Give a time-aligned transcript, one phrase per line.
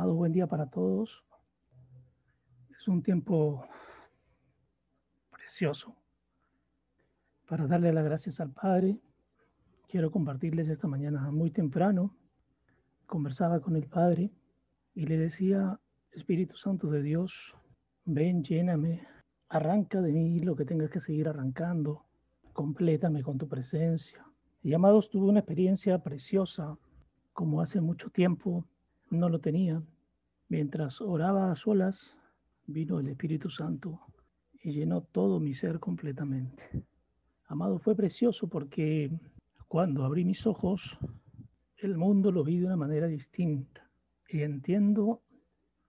[0.00, 1.22] Amado, buen día para todos.
[2.70, 3.66] Es un tiempo
[5.30, 5.94] precioso
[7.46, 8.98] para darle las gracias al Padre.
[9.88, 12.16] Quiero compartirles esta mañana muy temprano.
[13.04, 14.30] Conversaba con el Padre
[14.94, 15.78] y le decía,
[16.12, 17.54] Espíritu Santo de Dios,
[18.06, 19.06] ven, lléname,
[19.50, 22.06] arranca de mí lo que tengas que seguir arrancando,
[22.54, 24.24] complétame con tu presencia.
[24.62, 26.78] Y amados, tuve una experiencia preciosa,
[27.34, 28.64] como hace mucho tiempo
[29.10, 29.82] no lo tenía.
[30.50, 32.16] Mientras oraba a solas,
[32.66, 34.00] vino el Espíritu Santo
[34.60, 36.84] y llenó todo mi ser completamente.
[37.46, 39.12] Amado, fue precioso porque
[39.68, 40.98] cuando abrí mis ojos,
[41.76, 43.88] el mundo lo vi de una manera distinta.
[44.28, 45.22] Y entiendo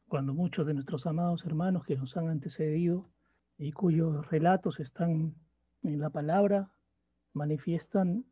[0.08, 3.10] cuando muchos de nuestros amados hermanos que nos han antecedido
[3.58, 5.34] y cuyos relatos están
[5.82, 6.70] en la palabra,
[7.34, 8.26] manifiestan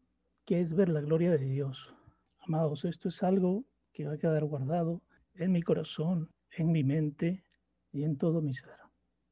[0.45, 1.91] que es ver la gloria de Dios.
[2.37, 5.01] Amados, esto es algo que va a quedar guardado
[5.39, 7.43] en mi corazón, en mi mente
[7.91, 8.75] y en todo mi ser.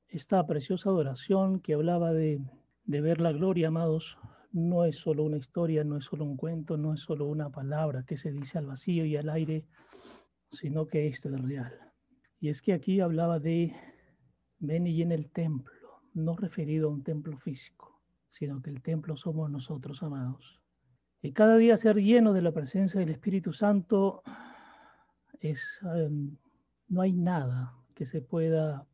[0.08, 2.40] Esta preciosa adoración que hablaba de,
[2.86, 4.18] ver la gloria, amados,
[4.54, 8.04] no es solo una historia, no es solo un cuento, no es solo una palabra
[8.04, 9.66] que se dice al vacío y al aire,
[10.52, 11.74] sino que esto es real.
[12.40, 13.76] Y es que aquí hablaba de
[14.60, 19.18] ven y en el templo, no referido a un templo físico, sino que el templo
[19.18, 20.62] somos nosotros, amados.
[21.22, 24.24] Y cada día ser lleno de la presencia del Espíritu Santo
[25.42, 26.38] es, em,
[26.88, 28.86] no hay nada que se pueda,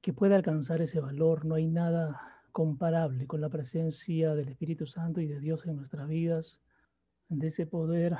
[0.00, 2.20] que pueda alcanzar ese valor, no hay nada
[2.52, 6.60] comparable con la presencia del Espíritu Santo y de Dios en nuestras vidas,
[7.28, 8.16] de ese poder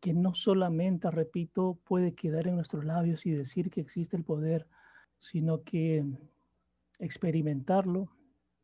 [0.00, 4.66] que no solamente, repito, puede quedar en nuestros labios y decir que existe el poder,
[5.18, 6.04] sino que
[6.98, 8.08] experimentarlo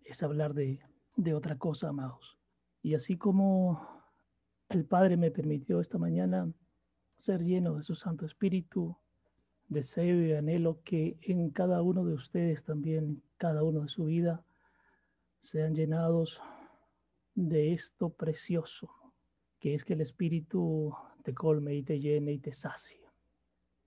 [0.05, 0.79] es hablar de,
[1.17, 2.39] de otra cosa, amados.
[2.83, 4.05] Y así como
[4.69, 6.49] el Padre me permitió esta mañana
[7.17, 8.97] ser lleno de su Santo Espíritu.
[9.69, 14.45] Deseo y anhelo que en cada uno de ustedes también, cada uno de su vida,
[15.41, 16.41] sean llenados
[17.35, 18.91] de esto precioso,
[19.59, 20.95] que es que el Espíritu
[21.25, 23.01] te colme y te llene y te sacie.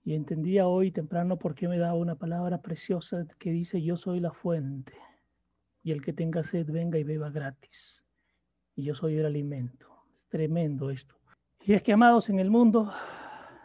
[0.04, 4.20] Y entendía hoy temprano por qué me daba una palabra preciosa que dice, yo soy
[4.20, 4.94] la fuente,
[5.82, 8.04] y el que tenga sed venga y beba gratis,
[8.74, 9.86] y yo soy el alimento.
[10.14, 11.14] Es tremendo esto.
[11.62, 12.92] Y es que, amados, en el mundo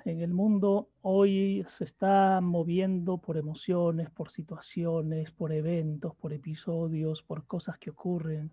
[0.06, 7.24] en el mundo hoy se está moviendo por emociones, por situaciones, por eventos, por episodios,
[7.24, 8.52] por cosas que ocurren.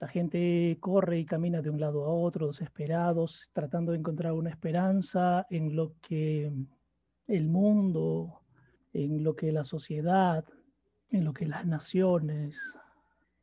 [0.00, 4.48] La gente corre y camina de un lado a otro, desesperados, tratando de encontrar una
[4.48, 6.50] esperanza en lo que
[7.28, 8.40] el mundo,
[8.94, 10.46] en lo que la sociedad,
[11.10, 12.58] en lo que las naciones,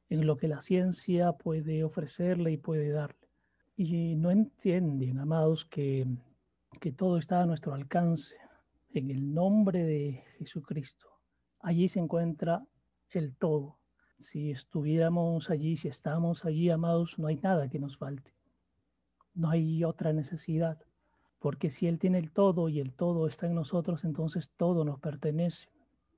[0.09, 3.29] en lo que la ciencia puede ofrecerle y puede darle.
[3.77, 6.07] Y no entienden, amados, que
[6.79, 8.35] que todo está a nuestro alcance
[8.93, 11.07] en el nombre de Jesucristo.
[11.59, 12.65] Allí se encuentra
[13.09, 13.77] el todo.
[14.19, 18.33] Si estuviéramos allí, si estamos allí, amados, no hay nada que nos falte.
[19.33, 20.77] No hay otra necesidad.
[21.39, 24.99] Porque si Él tiene el todo y el todo está en nosotros, entonces todo nos
[24.99, 25.69] pertenece.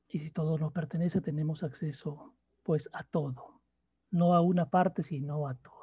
[0.07, 2.33] Y si todo nos pertenece, tenemos acceso
[2.63, 3.61] pues a todo.
[4.09, 5.80] No a una parte, sino a todo.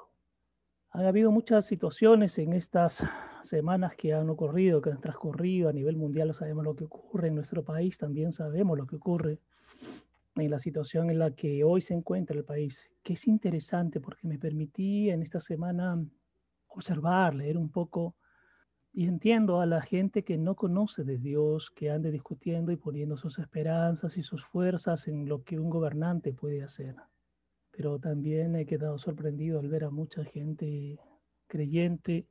[0.90, 3.04] Ha habido muchas situaciones en estas
[3.42, 7.34] semanas que han ocurrido, que han transcurrido a nivel mundial, sabemos lo que ocurre en
[7.34, 9.38] nuestro país, también sabemos lo que ocurre
[10.36, 14.26] en la situación en la que hoy se encuentra el país, que es interesante porque
[14.26, 16.02] me permití en esta semana
[16.68, 18.16] observar, leer un poco
[18.90, 23.18] y entiendo a la gente que no conoce de Dios, que ande discutiendo y poniendo
[23.18, 26.96] sus esperanzas y sus fuerzas en lo que un gobernante puede hacer
[27.78, 30.98] pero también he quedado sorprendido al ver a mucha gente
[31.46, 32.26] creyente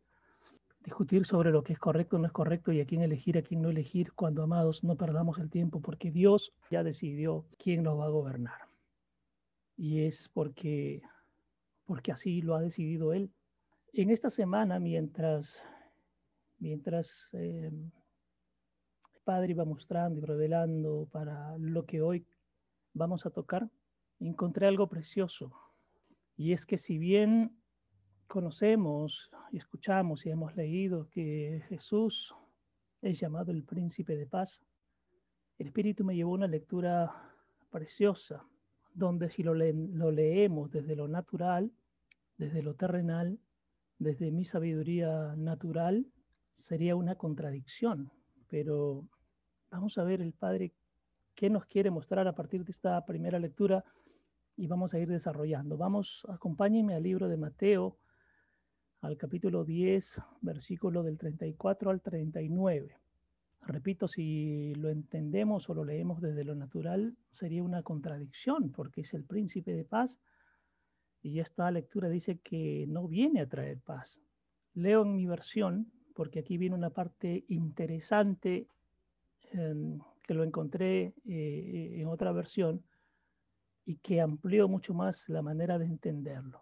[0.84, 3.42] discutir sobre lo que es correcto o no es correcto y a quién elegir, a
[3.42, 7.98] quién no elegir, cuando amados no perdamos el tiempo, porque Dios ya decidió quién nos
[7.98, 8.60] va a gobernar.
[9.78, 11.02] Y es porque,
[11.86, 13.32] porque así lo ha decidido Él.
[13.94, 15.62] En esta semana, mientras,
[16.60, 17.92] mientras eh, el
[19.24, 22.26] Padre iba mostrando y revelando para lo que hoy
[22.94, 23.70] vamos a tocar,
[24.20, 25.52] encontré algo precioso.
[26.36, 27.58] Y es que si bien
[28.28, 32.34] conocemos y escuchamos y hemos leído que Jesús
[33.02, 34.62] es llamado el príncipe de paz,
[35.58, 37.34] el Espíritu me llevó a una lectura
[37.72, 38.46] preciosa,
[38.94, 41.72] donde si lo, lo leemos desde lo natural,
[42.38, 43.40] desde lo terrenal,
[43.98, 46.06] desde mi sabiduría natural,
[46.54, 48.12] sería una contradicción.
[48.50, 49.08] Pero
[49.72, 50.74] vamos a ver el Padre
[51.36, 53.84] qué nos quiere mostrar a partir de esta primera lectura
[54.58, 55.78] y vamos a ir desarrollando.
[55.78, 58.00] Vamos, acompáñenme al libro de Mateo,
[59.02, 62.98] al capítulo 10, versículo del 34 al 39.
[63.62, 69.14] Repito, si lo entendemos o lo leemos desde lo natural, sería una contradicción, porque es
[69.14, 70.20] el príncipe de paz
[71.22, 74.20] y esta lectura dice que no viene a traer paz.
[74.74, 78.68] Leo en mi versión, porque aquí viene una parte interesante
[79.52, 82.84] em, que lo encontré eh, en otra versión
[83.88, 86.62] y que amplió mucho más la manera de entenderlo.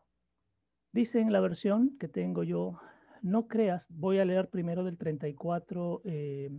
[0.92, 2.80] Dice en la versión que tengo yo,
[3.24, 6.52] no creas, voy a leer primero del 34 eh,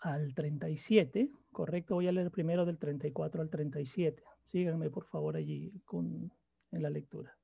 [0.00, 4.22] al 37, correcto, voy a leer primero del 34 al 37.
[4.42, 6.30] Síganme por favor allí con,
[6.70, 7.34] en la lectura.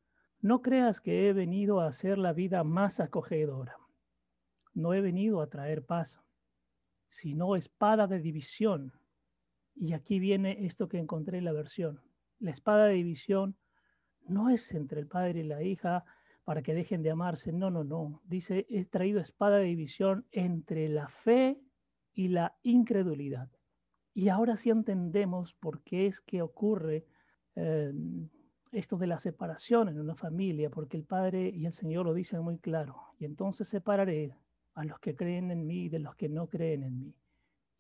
[0.42, 3.78] No creas que he venido a hacer la vida más acogedora.
[4.74, 6.20] No he venido a traer paz,
[7.08, 8.92] sino espada de división.
[9.74, 12.02] Y aquí viene esto que encontré en la versión.
[12.40, 13.56] La espada de división
[14.26, 16.04] no es entre el padre y la hija
[16.44, 17.52] para que dejen de amarse.
[17.52, 18.22] No, no, no.
[18.24, 21.60] Dice, he traído espada de división entre la fe
[22.12, 23.50] y la incredulidad.
[24.14, 27.06] Y ahora sí entendemos por qué es que ocurre
[27.54, 28.28] em,
[28.72, 32.42] esto de la separación en una familia, porque el Padre y el Señor lo dicen
[32.42, 32.96] muy claro.
[33.18, 34.34] Y entonces separaré
[34.74, 37.14] a los que creen en mí de los que no creen en mí.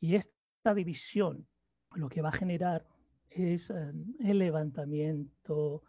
[0.00, 1.46] Y esta división
[1.94, 2.86] lo que va a generar
[3.30, 5.82] es em, el levantamiento,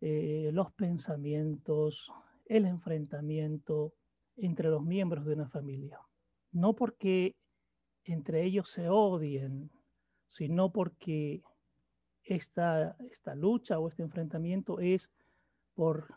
[0.00, 2.10] eh, los pensamientos,
[2.46, 3.94] el enfrentamiento
[4.36, 5.98] entre los miembros de una familia.
[6.52, 7.36] No porque
[8.04, 9.70] entre ellos se odien,
[10.28, 11.42] sino porque
[12.22, 15.10] esta, esta lucha o este enfrentamiento es
[15.74, 16.14] por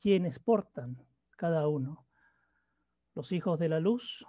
[0.00, 0.96] quienes portan
[1.36, 2.06] cada uno.
[3.14, 4.24] Los hijos de la luz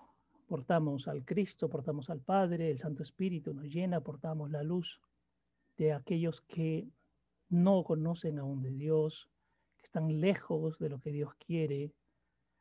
[0.47, 4.99] portamos al Cristo, portamos al Padre, el Santo Espíritu nos llena, portamos la luz
[5.79, 6.87] de aquellos que
[7.47, 9.29] no conocen aún de Dios,
[9.77, 11.93] que están lejos de lo que Dios quiere,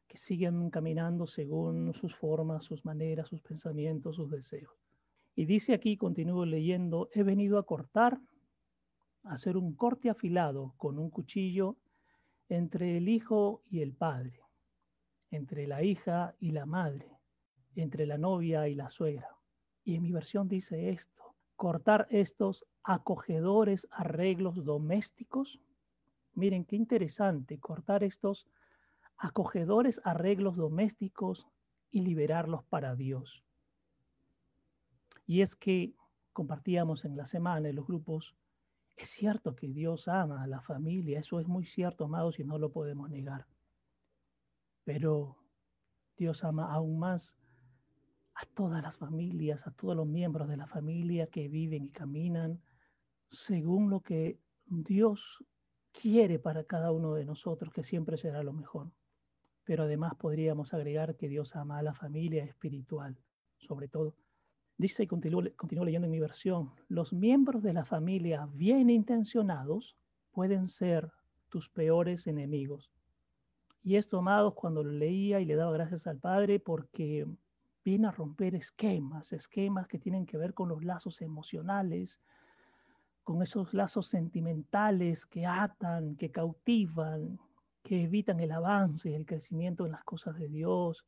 [0.06, 4.72] que siguen caminando según sus formas, sus maneras, sus pensamientos, sus deseos.
[5.34, 8.20] Y dice aquí, continúo leyendo, he venido a cortar,
[9.24, 11.76] a hacer un corte afilado con un cuchillo
[12.48, 14.40] entre el hijo y el padre,
[15.32, 17.10] entre la hija y la madre,
[17.74, 19.36] entre la novia y la suegra.
[19.84, 21.27] Y en mi versión dice esto,
[21.58, 25.58] cortar estos acogedores arreglos domésticos.
[26.34, 28.46] Miren qué interesante, cortar estos
[29.16, 31.48] acogedores arreglos domésticos
[31.90, 33.42] y liberarlos para Dios.
[35.26, 35.92] Y es que
[36.32, 38.36] compartíamos en la semana en los grupos,
[38.96, 42.58] es cierto que Dios ama a la familia, eso es muy cierto, amados, y no
[42.58, 43.46] lo podemos negar.
[44.84, 45.36] Pero
[46.16, 47.36] Dios ama aún más
[48.40, 52.60] a todas las familias, a todos los miembros de la familia que viven y caminan
[53.30, 55.44] según lo que Dios
[55.92, 58.90] quiere para cada uno de nosotros, que siempre será lo mejor
[59.68, 63.18] pero además podríamos agregar que Dios ama a la familia espiritual,
[63.58, 64.14] sobre todo.
[64.78, 69.94] Dice, y continúo, leyendo en mi versión, los miembros de la familia bien intencionados
[70.30, 71.12] pueden ser
[71.50, 72.90] tus peores enemigos.
[73.84, 77.26] Y esto, amados, cuando lo leía y le daba gracias al Padre, porque
[77.88, 82.20] viene a romper esquemas, esquemas que tienen que ver con los lazos emocionales,
[83.24, 87.38] con esos lazos sentimentales que atan, que cautivan,
[87.82, 91.06] que evitan el avance y el crecimiento en las cosas de Dios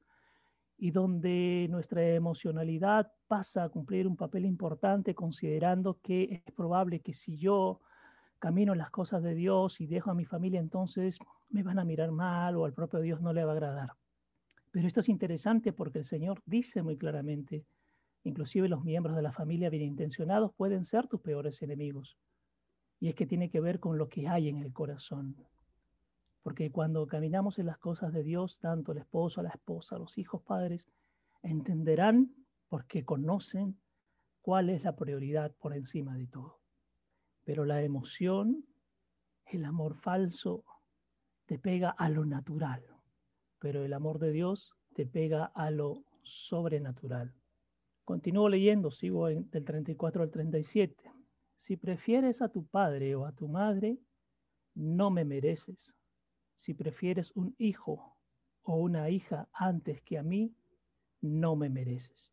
[0.78, 7.12] y donde nuestra emocionalidad pasa a cumplir un papel importante considerando que es probable que
[7.12, 7.82] si yo
[8.38, 11.18] camino en las cosas de Dios y dejo a mi familia, entonces
[11.50, 13.99] me van a mirar mal o al propio Dios no le va a agradar.
[14.70, 17.64] Pero esto es interesante porque el Señor dice muy claramente,
[18.22, 22.16] inclusive los miembros de la familia bien intencionados pueden ser tus peores enemigos.
[23.00, 25.36] Y es que tiene que ver con lo que hay en el corazón.
[26.42, 30.42] Porque cuando caminamos en las cosas de Dios, tanto el esposo, la esposa, los hijos,
[30.42, 30.86] padres,
[31.42, 32.30] entenderán
[32.68, 33.78] porque conocen
[34.40, 36.60] cuál es la prioridad por encima de todo.
[37.44, 38.64] Pero la emoción,
[39.46, 40.64] el amor falso,
[41.46, 42.84] te pega a lo natural,
[43.60, 47.32] pero el amor de Dios te pega a lo sobrenatural.
[48.04, 51.12] Continúo leyendo, sigo del 34 al 37.
[51.56, 53.98] Si prefieres a tu padre o a tu madre,
[54.74, 55.94] no me mereces
[56.60, 58.16] si prefieres un hijo
[58.62, 60.54] o una hija antes que a mí,
[61.22, 62.30] no me mereces.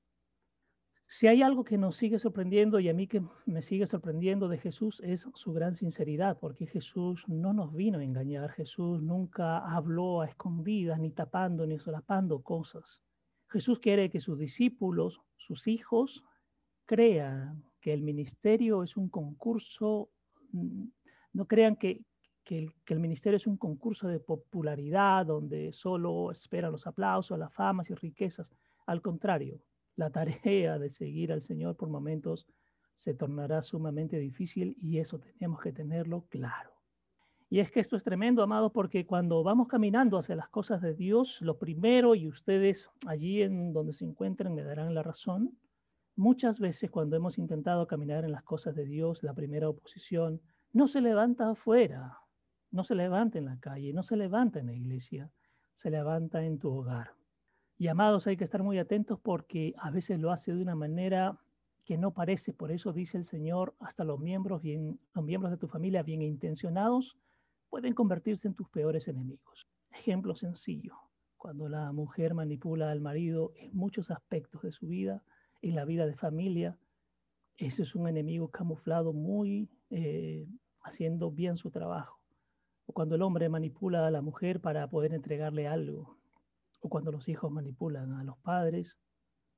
[1.10, 4.58] Si hay algo que nos sigue sorprendiendo y a mí que me sigue sorprendiendo de
[4.58, 10.22] Jesús es su gran sinceridad, porque Jesús no nos vino a engañar, Jesús nunca habló
[10.22, 13.02] a escondidas, ni tapando, ni solapando cosas.
[13.48, 16.26] Jesús quiere que sus discípulos, sus hijos,
[16.86, 20.10] crean que el ministerio es un concurso,
[20.52, 20.88] mm,
[21.32, 22.04] no crean que,
[22.44, 27.90] que el, ministerio es un concurso de popularidad donde solo esperan los aplausos, las famas
[27.90, 28.54] y riquezas.
[28.86, 29.62] Al contrario,
[29.98, 32.48] La tarea de seguir al Señor por momentos
[32.96, 36.72] se tornará sumamente difícil y eso tenemos que tenerlo claro.
[37.50, 40.94] Y es que esto es tremendo, amados, porque cuando vamos caminando hacia las cosas de
[40.94, 45.58] Dios, lo primero, y ustedes allí en donde se encuentren me darán la razón,
[46.16, 50.42] muchas veces cuando hemos intentado caminar en las cosas de Dios, la primera oposición
[50.74, 52.20] no se levanta afuera,
[52.70, 55.32] no se levanta en la calle, no se levanta en la iglesia,
[55.74, 57.14] se levanta en tu hogar.
[57.78, 61.40] Y hay que estar muy atentos porque a veces lo hace de una manera
[61.86, 65.58] que no parece, por eso dice el Señor, hasta los miembros, bien, los miembros de
[65.58, 67.18] tu familia bien intencionados
[67.70, 69.68] pueden convertirse en tus peores enemigos.
[69.92, 70.96] Ejemplo sencillo,
[71.38, 75.24] cuando la mujer manipula al marido en muchos aspectos de su vida,
[75.62, 76.78] en la vida de familia,
[77.58, 80.46] ese es un enemigo camuflado muy eh,
[80.82, 82.20] haciendo bien su trabajo.
[82.86, 86.17] O cuando el hombre manipula a la mujer para poder entregarle algo,
[86.80, 88.98] o cuando los hijos manipulan a los padres,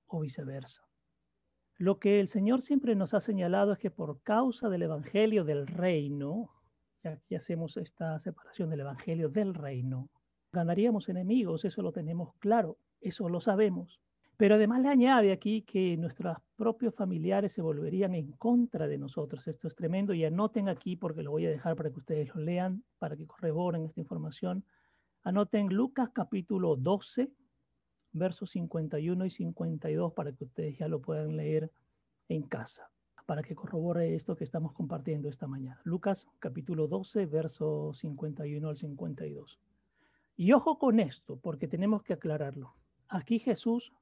[0.07, 0.81] o viceversa.
[1.77, 5.65] Lo que el Señor siempre nos ha señalado es que por causa del Evangelio del
[5.65, 6.49] Reino,
[7.03, 10.09] aquí hacemos esta separación del Evangelio del reino.
[10.51, 14.01] Ganaríamos enemigos, eso lo tenemos claro, eso lo sabemos.
[14.35, 19.47] Pero además le añade aquí que nuestros propios familiares se volverían en contra de nosotros.
[19.47, 22.41] Esto es tremendo y anoten aquí porque lo voy a dejar para que ustedes lo
[22.41, 24.63] lean, para que corroboren esta información.
[25.23, 27.31] Anoten Lucas capítulo 12,
[28.13, 31.71] versos 51 y 52 para que ustedes ya lo puedan leer
[32.29, 32.89] en casa
[33.29, 35.79] para que corrobore esto que estamos compartiendo esta mañana.
[35.83, 39.59] Lucas capítulo 12, verso 51 al 52.
[40.35, 42.73] Y ojo con esto, porque tenemos que aclararlo.
[43.07, 43.93] Aquí Jesús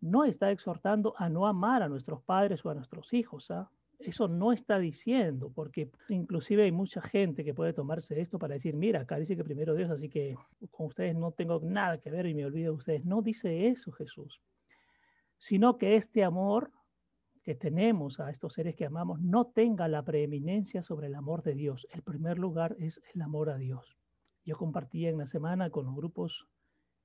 [0.00, 3.50] no está exhortando a no amar a nuestros padres o a nuestros hijos.
[3.50, 3.70] ¿ah?
[4.00, 8.74] Eso no está diciendo, porque inclusive hay mucha gente que puede tomarse esto para decir,
[8.74, 10.36] mira, acá dice que primero Dios, así que
[10.70, 13.04] con ustedes no tengo nada que ver y me olvido de ustedes.
[13.04, 14.40] No dice eso Jesús,
[15.38, 16.70] sino que este amor
[17.42, 21.54] que tenemos a estos seres que amamos no tenga la preeminencia sobre el amor de
[21.54, 21.86] Dios.
[21.90, 23.96] El primer lugar es el amor a Dios.
[24.44, 26.46] Yo compartí en la semana con los grupos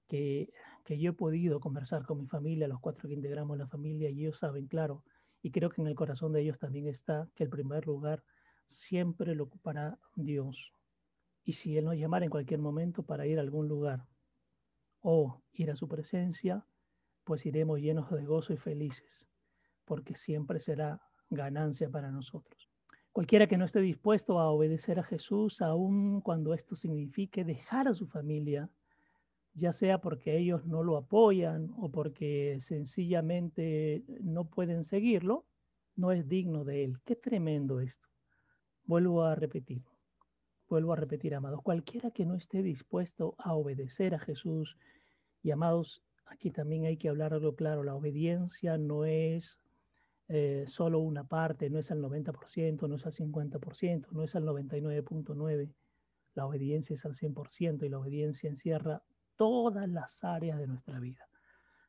[0.07, 0.49] que,
[0.85, 4.21] que yo he podido conversar con mi familia, los cuatro que integramos la familia, y
[4.21, 5.03] ellos saben, claro,
[5.45, 8.23] y creo que en el corazón de ellos también está que el primer lugar
[8.65, 10.73] siempre lo ocupará Dios.
[11.43, 14.07] Y si Él nos llamara en cualquier momento para ir a algún lugar
[15.01, 16.65] o ir a su presencia,
[17.23, 19.27] pues iremos llenos de gozo y felices
[19.85, 20.99] porque siempre será
[21.29, 22.67] ganancia para nosotros.
[23.11, 27.93] Cualquiera que no esté dispuesto a obedecer a Jesús, aun cuando esto signifique dejar a
[27.93, 28.67] su familia,
[29.55, 35.45] ya sea porque ellos no lo apoyan o porque sencillamente no pueden seguirlo,
[35.95, 36.99] no es digno de él.
[37.05, 38.09] Qué tremendo esto.
[38.83, 39.81] Vuelvo a repetir,
[40.69, 44.77] vuelvo a repetir, amados, cualquiera que no esté dispuesto a obedecer a Jesús,
[45.41, 49.59] y amados, aquí también hay que hablar algo claro, la obediencia no es
[50.27, 54.43] eh, solo una parte, no es al 90%, no es al 50%, no es al
[54.43, 55.73] 99.9%.
[56.33, 59.01] La obediencia es al 100% y la obediencia encierra
[59.37, 61.27] todas las áreas de nuestra vida.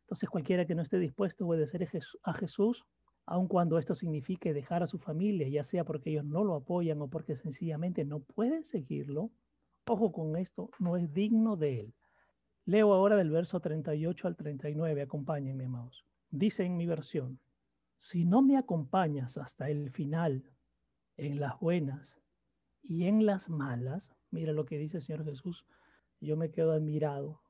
[0.02, 1.88] Entonces cualquiera que no esté dispuesto a obedecer
[2.22, 2.84] a Jesús,
[3.24, 7.02] aun cuando esto signifique dejar a su familia, ya sea porque ellos no lo apoyan
[7.02, 9.30] o porque sencillamente no pueden seguirlo,
[9.86, 11.94] ojo con esto, no es digno de él.
[12.66, 16.04] Leo ahora del verso 38 al 39, acompáñenme, amados.
[16.30, 17.38] Dice en mi versión,
[17.96, 20.44] si no me acompañas hasta el final,
[21.16, 22.20] en las buenas
[22.82, 25.64] y en las malas, mira lo que dice el Señor Jesús,
[26.20, 27.40] yo me quedo admirado.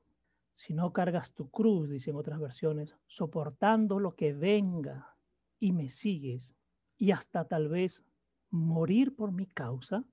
[0.53, 5.15] Si no cargas tu cruz, dicen otras versiones, soportando lo que venga
[5.59, 6.55] y me sigues
[6.97, 8.03] y hasta tal vez
[8.49, 10.03] morir por mi causa,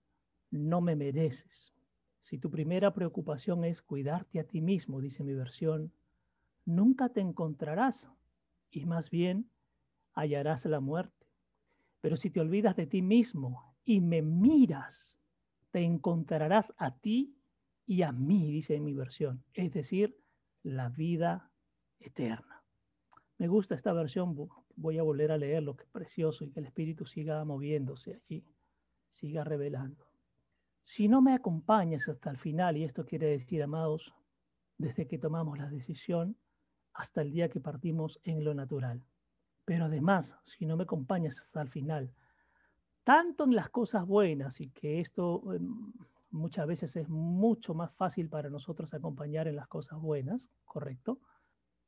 [0.51, 1.73] no me mereces.
[2.21, 5.93] Si tu primera preocupación es cuidarte a ti mismo, dice mi versión,
[6.65, 8.11] nunca te encontrarás
[8.71, 9.51] y más bien
[10.15, 11.27] hallarás la muerte.
[12.01, 15.19] Pero si te olvidas de ti mismo y me miras,
[15.71, 17.35] te encontrarás a ti
[17.87, 20.19] y a mí, dice mi versión, es decir,
[20.63, 21.51] la vida
[22.01, 22.63] eterna.
[23.39, 26.67] Me gusta esta versión, voy a volver a leerlo, que es precioso y que el
[26.67, 28.45] Espíritu siga moviéndose allí,
[29.11, 30.07] siga revelando.
[30.83, 34.15] Si no me acompañas hasta el final, y esto quiere decir, amados,
[34.79, 36.37] desde que tomamos la decisión
[36.93, 39.05] hasta el día que partimos en lo natural,
[39.65, 42.13] pero además, si no me acompañas hasta el final,
[43.03, 45.93] tanto en las cosas buenas y que esto em,
[46.35, 51.21] muchas veces es mucho más fácil para nosotros acompañar en las cosas buenas, ¿correcto?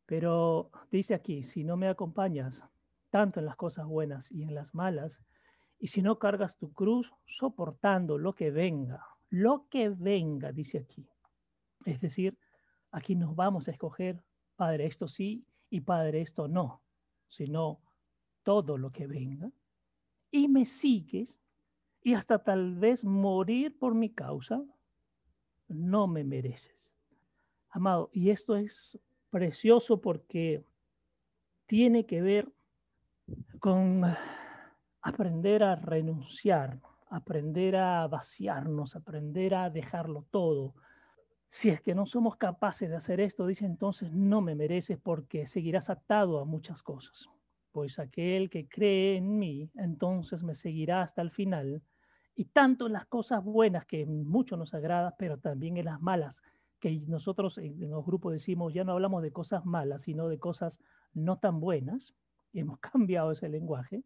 [0.06, 2.64] Pero dice aquí, si no me acompañas
[3.10, 5.20] tanto en las cosas buenas y en las malas,
[5.78, 11.08] y si no cargas tu cruz soportando lo que venga, lo que venga, dice aquí.
[11.84, 12.38] Es decir,
[12.92, 14.22] aquí nos vamos a escoger,
[14.54, 16.82] Padre, esto sí y Padre, esto no.
[17.28, 17.80] sino
[18.42, 19.50] todo lo que venga,
[20.30, 21.40] y me sigues,
[22.06, 24.62] y hasta tal vez morir por mi causa,
[25.66, 26.94] no me mereces.
[27.70, 28.96] Amado, y esto es
[29.28, 30.62] precioso porque
[31.66, 32.48] tiene que ver
[33.58, 34.04] con
[35.02, 36.78] aprender a renunciar,
[37.10, 40.76] aprender a vaciarnos, aprender a dejarlo todo.
[41.50, 45.48] Si es que no somos capaces de hacer esto, dice entonces no me mereces porque
[45.48, 47.28] seguirás atado a muchas cosas.
[47.72, 51.82] Pues aquel que cree en mí, entonces me seguirá hasta el final.
[52.36, 56.42] Y tanto en las cosas buenas que mucho nos agrada, pero también en las malas,
[56.78, 60.78] que nosotros en los grupos decimos, ya no hablamos de cosas malas, sino de cosas
[61.14, 62.14] no tan buenas.
[62.52, 64.04] Hemos cambiado ese lenguaje,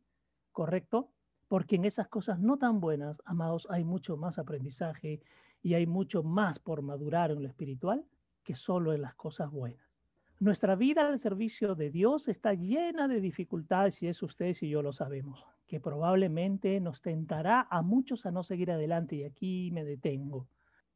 [0.52, 1.10] ¿correcto?
[1.50, 5.20] porque en esas cosas no tan buenas, amados, hay mucho más aprendizaje
[5.64, 8.06] y hay mucho más por madurar en lo espiritual
[8.44, 9.89] que solo en las cosas buenas.
[10.40, 14.80] Nuestra vida al servicio de Dios está llena de dificultades y eso ustedes y yo
[14.80, 19.84] lo sabemos, que probablemente nos tentará a muchos a no seguir adelante y aquí me
[19.84, 20.48] detengo,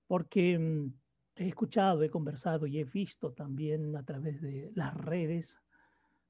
[0.07, 0.95] porque mm,
[1.37, 5.59] he escuchado, he conversado y he visto también a través de las redes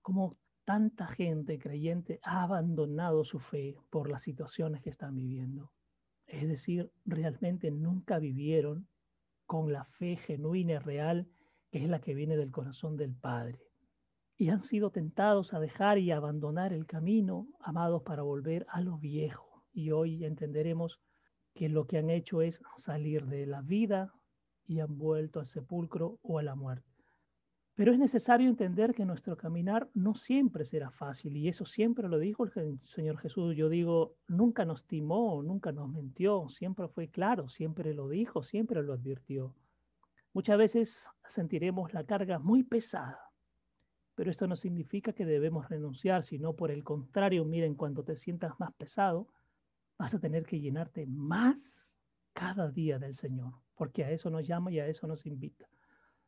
[0.03, 5.71] cómo tanta gente creyente ha abandonado su fe por las situaciones que están viviendo.
[6.27, 8.89] Es decir, realmente nunca vivieron
[9.47, 11.29] con la fe genuina y real
[11.75, 13.59] que es la que viene del corazón del Padre.
[14.37, 18.97] Y han sido tentados a dejar y abandonar el camino, amados, para volver a lo
[18.97, 19.65] viejo.
[19.73, 21.01] Y hoy entenderemos
[21.53, 24.15] que lo que han hecho es salir de la vida
[24.69, 26.93] y han vuelto al sepulcro o a la muerte.
[27.75, 32.21] Pero es necesario entender que nuestro caminar no siempre será fácil y eso siempre lo
[32.21, 33.57] dijo el Señor Jesús.
[33.57, 38.81] Yo digo, nunca nos timó, nunca nos mintió, siempre fue claro, siempre lo dijo, siempre
[38.81, 39.57] lo advirtió.
[40.33, 43.31] Muchas veces sentiremos la carga muy pesada,
[44.15, 48.59] pero esto no significa que debemos renunciar, sino por el contrario, miren, cuando te sientas
[48.59, 49.29] más pesado,
[49.99, 51.93] vas a tener que llenarte más
[52.33, 55.69] cada día del Señor, porque a eso nos llama y a eso nos invita.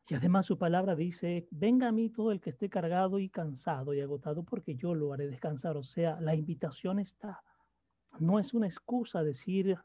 [0.09, 3.93] Y además su palabra dice, venga a mí todo el que esté cargado y cansado
[3.93, 5.75] y agotado, porque yo lo haré descansar.
[5.75, 7.43] O sea, la invitación está.
[8.17, 9.77] No es una excusa decir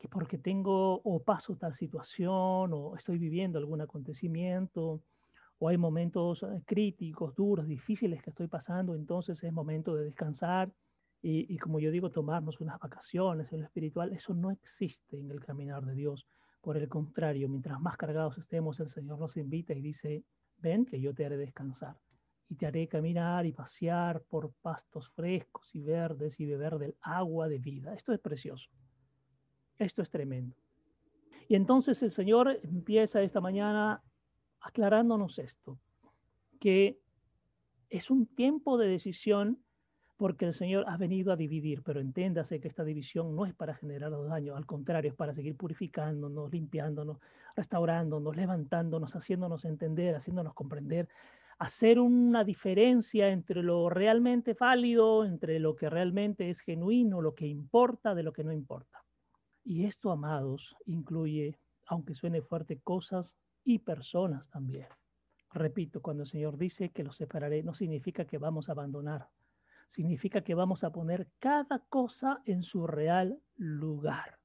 [0.00, 5.02] que porque tengo o paso tal situación o estoy viviendo algún acontecimiento
[5.58, 10.72] o hay momentos eh, críticos, duros, difíciles que estoy pasando, entonces es momento de descansar
[11.20, 14.10] y, y como yo digo, tomarnos unas vacaciones en lo espiritual.
[14.14, 16.26] Eso no existe en el caminar de Dios.
[16.62, 20.24] Por el contrario, mientras más cargados estemos, el Señor nos invita y dice,
[20.56, 21.98] ven que yo te haré descansar
[22.48, 27.48] y te haré caminar y pasear por pastos frescos y verdes y beber del agua
[27.48, 27.92] de vida.
[27.92, 28.70] Esto es precioso.
[29.80, 30.54] Esto es tremendo.
[31.48, 34.02] Y entonces el Señor empieza esta mañana
[34.60, 35.78] aclarándonos esto,
[36.60, 37.00] que
[37.88, 39.58] es un tiempo de decisión
[40.18, 43.74] porque el Señor ha venido a dividir, pero entiéndase que esta división no es para
[43.74, 47.16] generar daño, al contrario, es para seguir purificándonos, limpiándonos,
[47.56, 51.08] restaurándonos, levantándonos, haciéndonos entender, haciéndonos comprender,
[51.58, 57.46] hacer una diferencia entre lo realmente válido, entre lo que realmente es genuino, lo que
[57.46, 59.02] importa de lo que no importa.
[59.70, 61.56] Y esto, amados, incluye,
[61.86, 64.88] aunque suene fuerte, cosas y personas también.
[65.52, 69.28] Repito, cuando el Señor dice que los separaré, no significa que vamos a abandonar
[69.90, 74.38] significa que vamos a poner cada cosa en su real lugar.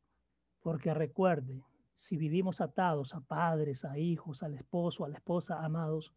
[0.62, 1.64] Porque recuerde,
[1.96, 6.14] si vivimos atados a padres, a hijos, al esposo, a la esposa, amados,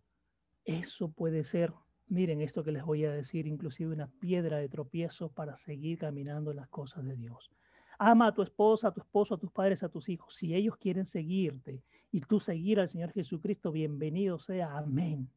[0.64, 1.74] eso puede ser,
[2.06, 6.50] miren esto que les voy a decir, inclusive una piedra de tropiezo para seguir caminando
[6.50, 7.50] en las cosas de Dios.
[8.00, 10.32] Ama a tu esposa, a tu esposo, a tus padres, a tus hijos.
[10.36, 11.82] Si ellos quieren seguirte
[12.12, 15.28] y tú seguir al Señor Jesucristo, bienvenido sea, amén.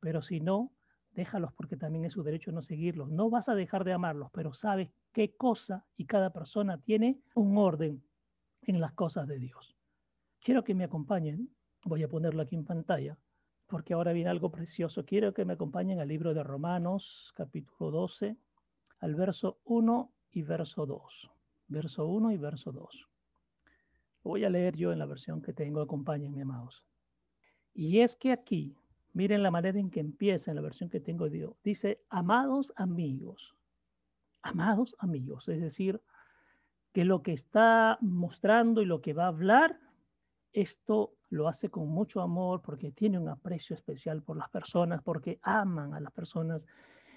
[0.00, 0.70] Pero si no,
[1.12, 3.10] déjalos porque también es su derecho no seguirlos.
[3.10, 7.56] No vas a dejar de amarlos, pero sabes qué cosa y cada persona tiene un
[7.56, 8.02] orden
[8.60, 9.74] en las cosas de Dios.
[10.40, 11.48] Quiero que me acompañen,
[11.84, 13.16] voy a ponerlo aquí en pantalla,
[13.66, 15.06] porque ahora viene algo precioso.
[15.06, 18.36] Quiero que me acompañen al libro de Romanos, capítulo 12,
[19.00, 21.33] al verso 1 y verso 2.
[21.68, 23.08] Verso 1 y verso 2.
[24.24, 26.84] Lo voy a leer yo en la versión que tengo, acompáñenme, amados.
[27.74, 28.76] Y es que aquí
[29.14, 33.54] Miren la manera en que empieza en la versión que tengo de Dice, amados amigos,
[34.42, 36.02] amados amigos, es decir,
[36.92, 39.78] que lo que está mostrando y lo que va a hablar,
[40.52, 45.38] esto lo hace con mucho amor porque tiene un aprecio especial por las personas, porque
[45.42, 46.66] aman a las personas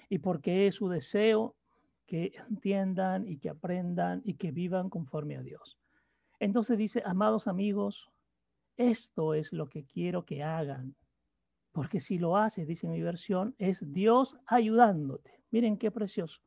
[0.08, 1.56] y porque es su deseo
[2.08, 5.78] que entiendan y que aprendan y que vivan conforme a Dios.
[6.40, 8.10] Entonces dice, amados amigos,
[8.76, 10.96] esto es lo que quiero que hagan
[11.72, 15.42] Porque si lo haces, dice mi versión, es Dios ayudándote.
[15.50, 16.40] Miren qué precioso.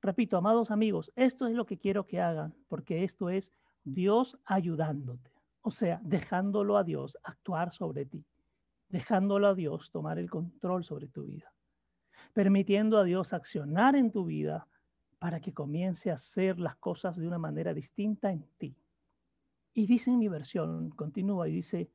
[0.00, 5.32] Repito, amados amigos, esto es lo que quiero que hagan, porque esto es Dios ayudándote.
[5.62, 8.24] O sea, dejándolo a Dios actuar sobre ti,
[8.88, 11.52] dejándolo a Dios tomar el control sobre tu vida,
[12.32, 14.68] permitiendo a Dios accionar en tu vida
[15.18, 18.76] para que comience a hacer las cosas de una manera distinta en ti.
[19.72, 21.90] Y dice en mi versión, continúa y dice,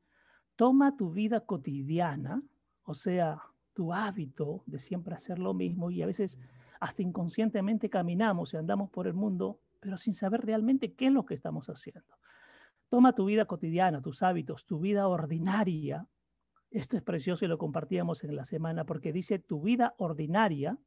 [0.56, 2.42] toma tu vida cotidiana,
[2.84, 3.42] o sea,
[3.74, 6.38] tu hábito de siempre hacer lo mismo y a veces
[6.80, 11.24] hasta inconscientemente caminamos y andamos por el mundo, pero sin saber realmente qué es lo
[11.24, 12.18] que estamos haciendo.
[12.88, 16.06] Toma tu vida cotidiana, tus hábitos, tu vida ordinaria.
[16.70, 20.78] Esto es precioso y lo compartíamos en la semana porque dice tu vida ordinaria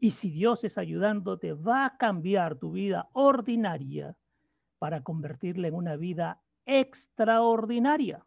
[0.00, 4.16] y si Dios es ayudándote, va a cambiar tu vida ordinaria
[4.78, 8.24] para convertirla en una vida extraordinaria.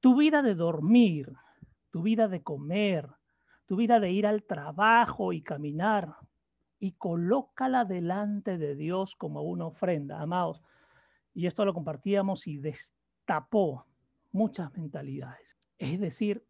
[0.00, 1.32] Tu vida de dormir,
[1.90, 3.08] tu vida de comer,
[3.66, 6.16] tu vida de ir al trabajo y caminar,
[6.80, 10.20] y colócala delante de Dios como una ofrenda.
[10.20, 10.62] Amados,
[11.34, 13.84] y esto lo compartíamos y destapó
[14.32, 15.58] muchas mentalidades.
[15.76, 16.44] Es decir,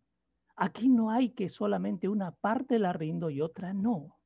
[0.54, 4.17] aquí no hay que solamente una parte la rindo y otra no.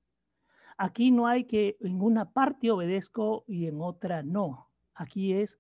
[0.83, 4.69] Aquí no hay que en una parte obedezco y en otra no.
[4.97, 5.57] Aquí es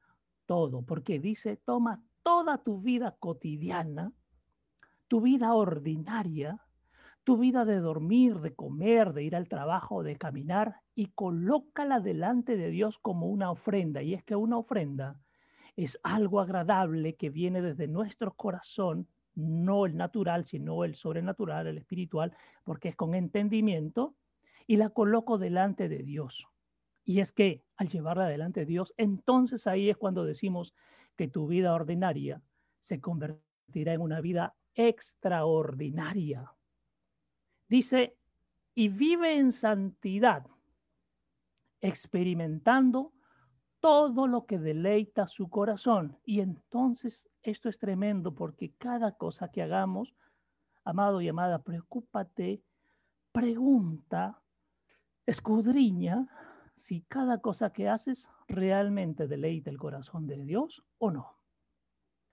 [0.46, 4.10] todo, porque dice, toma toda tu vida cotidiana,
[5.06, 6.58] tu vida ordinaria,
[7.22, 12.56] tu vida de dormir, de comer, de ir al trabajo, de caminar y colócala delante
[12.56, 14.02] de Dios como una ofrenda.
[14.02, 15.20] Y es que una ofrenda
[15.76, 19.06] es algo agradable que viene desde nuestro corazón,
[19.36, 24.16] no el natural, sino el sobrenatural, el espiritual, porque es con entendimiento,
[24.66, 26.46] y la coloco delante de Dios.
[27.04, 30.74] Y es que al llevarla delante de Dios, entonces ahí es cuando decimos
[31.16, 32.42] que tu vida ordinaria
[32.80, 36.52] se convertirá en una vida extraordinaria
[37.72, 38.18] Dice,
[38.74, 40.46] y vive en santidad,
[41.80, 43.14] experimentando
[43.80, 46.18] todo lo que deleita su corazón.
[46.26, 50.14] Y entonces esto es tremendo porque cada cosa que hagamos,
[50.84, 52.62] amado y amada, preocúpate,
[53.32, 54.41] pregunta,
[55.32, 56.28] escudriña
[56.76, 61.38] si cada cosa que haces realmente deleita el corazón de Dios o no.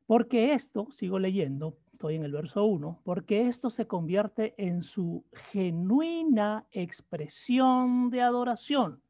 [0.06, 5.24] Porque esto, sigo leyendo, estoy en el verso 1, porque esto se convierte en su
[5.52, 9.02] genuina expresión de adoración.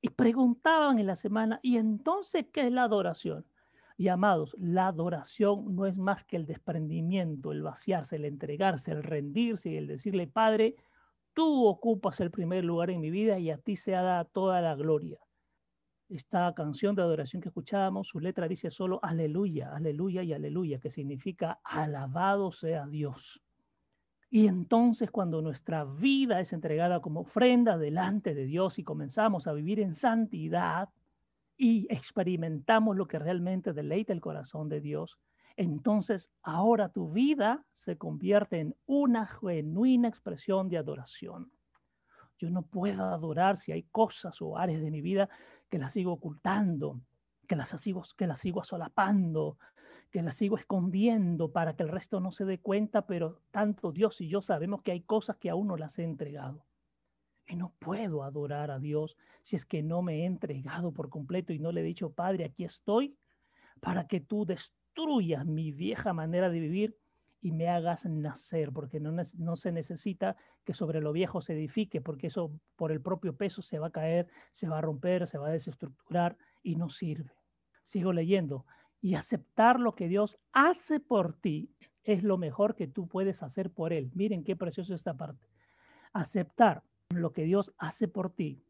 [0.00, 3.44] Y preguntaban en la semana, ¿y entonces qué es la adoración?
[3.96, 9.02] Y amados, la adoración no es más que el desprendimiento, el vaciarse, el entregarse, el
[9.02, 10.76] rendirse y el decirle, Padre,
[11.38, 14.74] tú ocupas el primer lugar en mi vida y a ti se da toda la
[14.74, 15.20] gloria
[16.08, 20.90] esta canción de adoración que escuchábamos, su letra dice solo aleluya, aleluya y aleluya, que
[20.90, 23.42] significa alabado sea Dios.
[24.30, 29.52] Y entonces cuando nuestra vida es entregada como ofrenda delante de Dios y comenzamos a
[29.52, 30.88] vivir en santidad
[31.56, 35.18] y experimentamos lo que realmente deleita el corazón de Dios,
[35.58, 41.50] entonces ahora tu vida se convierte en una genuina expresión de adoración.
[42.38, 45.28] Yo no puedo adorar si hay cosas o áreas de mi vida
[45.68, 47.00] que las sigo ocultando,
[47.48, 49.58] que las sigo, que las sigo solapando,
[50.12, 54.20] que las sigo escondiendo para que el resto no se dé cuenta, pero tanto Dios
[54.20, 56.64] y yo sabemos que hay cosas que aún no las he entregado.
[57.48, 61.52] Y no puedo adorar a Dios si es que no me he entregado por completo
[61.52, 63.16] y no le he dicho, Padre, aquí estoy
[63.80, 64.46] para que tú
[64.98, 66.96] destruyas mi vieja manera de vivir
[67.40, 72.00] y me hagas nacer, porque no, no, se necesita que sobre lo viejo se edifique,
[72.00, 75.38] porque eso por el propio peso se va a caer, se va a romper, se
[75.38, 77.30] va a desestructurar y no sirve.
[77.84, 78.66] Sigo leyendo.
[79.00, 81.70] Y aceptar lo que Dios hace por ti
[82.02, 84.10] es lo mejor que tú puedes hacer por Él.
[84.14, 85.46] Miren qué precioso esta parte.
[86.12, 88.64] Aceptar lo que Dios hace por ti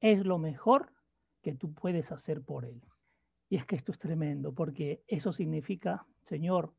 [0.00, 0.92] es lo mejor
[1.40, 2.82] que tú puedes hacer por Él.
[3.48, 6.74] Y es que esto es tremendo, porque eso significa, Señor,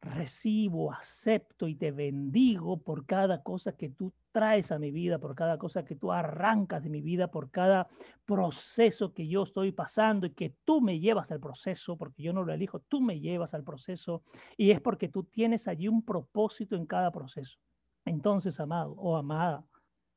[0.00, 5.34] recibo, acepto y te bendigo por cada cosa que tú traes a mi vida, por
[5.34, 7.88] cada cosa que tú arrancas de mi vida, por cada
[8.24, 12.44] proceso que yo estoy pasando y que tú me llevas al proceso, porque yo no
[12.44, 14.22] lo elijo, tú me llevas al proceso
[14.56, 17.58] y es porque tú tienes allí un propósito en cada proceso.
[18.04, 19.64] Entonces, amado o amada,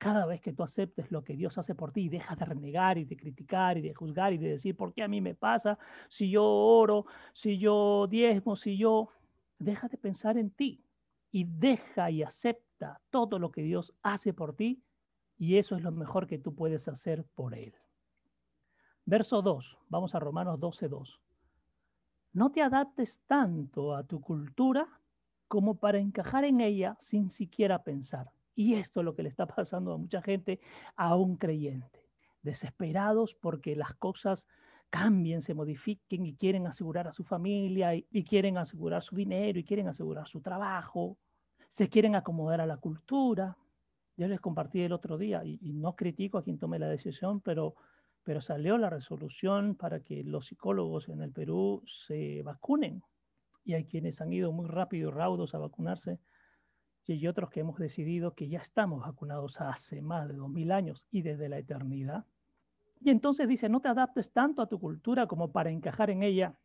[0.04, 3.06] cada vez que tú aceptes lo que Dios hace por ti, deja de renegar y
[3.06, 5.80] de criticar y de juzgar y de decir, ¿por qué a mí me pasa?
[6.10, 9.08] Si yo oro, si yo diezmo, si yo
[9.60, 10.84] deja de pensar en ti
[11.32, 14.84] y deja y acepta todo lo que Dios hace por ti
[15.38, 17.74] y eso es lo mejor que tú puedes hacer por Él.
[19.06, 21.22] Verso 2, vamos a Romanos 12, 2.
[22.34, 24.86] No te adaptes tanto a tu cultura
[25.48, 28.34] como para encajar en ella sin siquiera pensar.
[28.56, 30.60] Y esto es lo que le está pasando a mucha gente,
[30.96, 32.08] a un creyente,
[32.42, 34.48] desesperados porque las cosas
[34.89, 39.63] cambien, se modifiquen y quieren asegurar a su familia y, quieren asegurar su dinero y
[39.63, 41.18] quieren asegurar su trabajo,
[41.68, 43.58] se quieren acomodar a la cultura.
[44.16, 47.42] Yo les compartí el otro día y, y no critico a quien tome la decisión,
[47.42, 47.74] pero,
[48.22, 53.02] pero salió la resolución para que los psicólogos en el Perú se vacunen.
[53.66, 56.20] Y hay quienes han ido muy rápido y raudos a vacunarse
[57.08, 61.06] y otros que hemos decidido que ya estamos vacunados hace más de dos mil años
[61.12, 62.26] y desde la eternidad.
[63.02, 66.58] Y entonces dice, no te adaptes tanto a tu cultura como para encajar en ella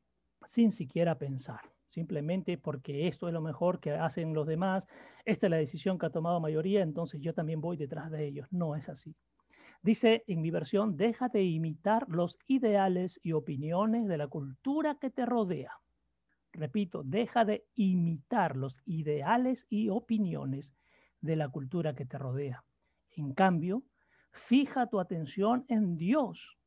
[0.45, 4.87] sin siquiera pensar, simplemente porque esto es lo mejor que hacen los demás,
[5.25, 8.47] esta es la decisión que ha tomado mayoría, entonces yo también voy detrás de ellos.
[8.53, 9.17] No es así.
[9.83, 15.11] Dice en mi versión, deja de imitar los ideales y opiniones de la cultura que
[15.11, 15.73] te rodea.
[16.59, 20.75] Repito, deja de imitar los ideales y opiniones
[21.21, 22.65] de la cultura que te rodea.
[23.13, 23.85] En cambio,
[24.33, 26.59] fija tu atención en Dios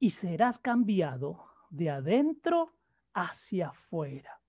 [0.00, 2.72] y serás cambiado de adentro
[3.14, 4.40] hacia afuera.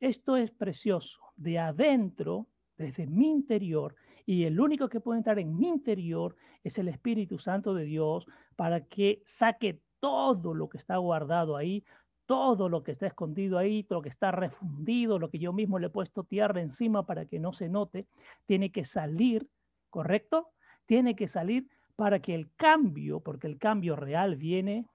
[0.00, 3.94] Esto es precioso, de adentro, desde mi interior,
[4.26, 6.34] y el único que puede entrar en mi interior
[6.64, 11.84] es el Espíritu Santo de Dios para que saque todo lo que está guardado ahí,
[12.26, 15.78] todo lo que está escondido ahí, todo lo que está refundido, lo que yo mismo
[15.78, 18.06] le he puesto tierra encima para que no se note,
[18.46, 19.48] tiene que salir,
[19.90, 20.50] ¿correcto?
[20.86, 24.86] Tiene que salir para que el cambio, porque el cambio real viene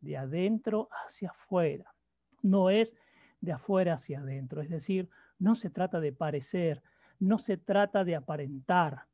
[0.00, 1.92] de adentro hacia afuera,
[2.42, 2.94] no es
[3.40, 6.82] de afuera hacia adentro, es decir, no se trata de parecer,
[7.18, 9.06] no se trata de aparentar,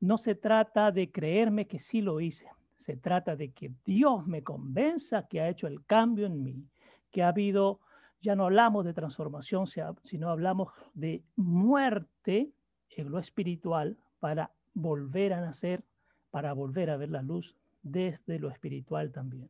[0.00, 4.42] no se trata de creerme que sí lo hice, se trata de que Dios me
[4.42, 6.64] convenza que ha hecho el cambio en mí,
[7.10, 7.80] que ha habido,
[8.20, 9.66] ya no hablamos de transformación,
[10.02, 12.52] sino hablamos de muerte
[12.90, 15.82] en lo espiritual para volver a nacer
[16.30, 19.48] para volver a ver la luz desde lo espiritual también.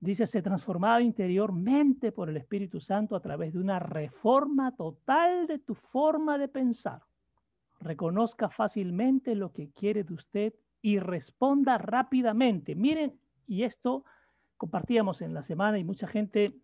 [0.00, 5.58] Dice, se transformado interiormente por el Espíritu Santo a través de una reforma total de
[5.58, 7.02] tu forma de pensar.
[7.80, 12.76] Reconozca fácilmente lo que quiere de usted y responda rápidamente.
[12.76, 14.04] Miren, y esto
[14.56, 16.54] compartíamos en la semana y mucha gente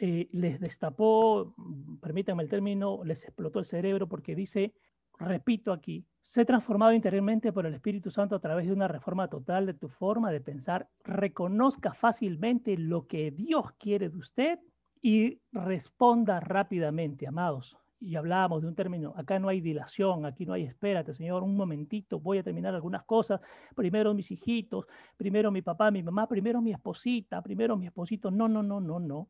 [0.00, 1.54] eh, les destapó,
[2.00, 4.74] permítanme el término, les explotó el cerebro porque dice,
[5.18, 9.66] repito aquí, Sé transformado interiormente por el Espíritu Santo a través de una reforma total
[9.66, 10.88] de tu forma de pensar.
[11.02, 14.60] Reconozca fácilmente lo que Dios quiere de usted
[15.02, 17.76] y responda rápidamente, amados.
[17.98, 21.56] Y hablábamos de un término, acá no hay dilación, aquí no hay espérate, Señor, un
[21.56, 23.40] momentito, voy a terminar algunas cosas.
[23.74, 24.86] Primero mis hijitos,
[25.16, 28.30] primero mi papá, mi mamá, primero mi esposita, primero mi esposito.
[28.30, 29.28] No, no, no, no, no.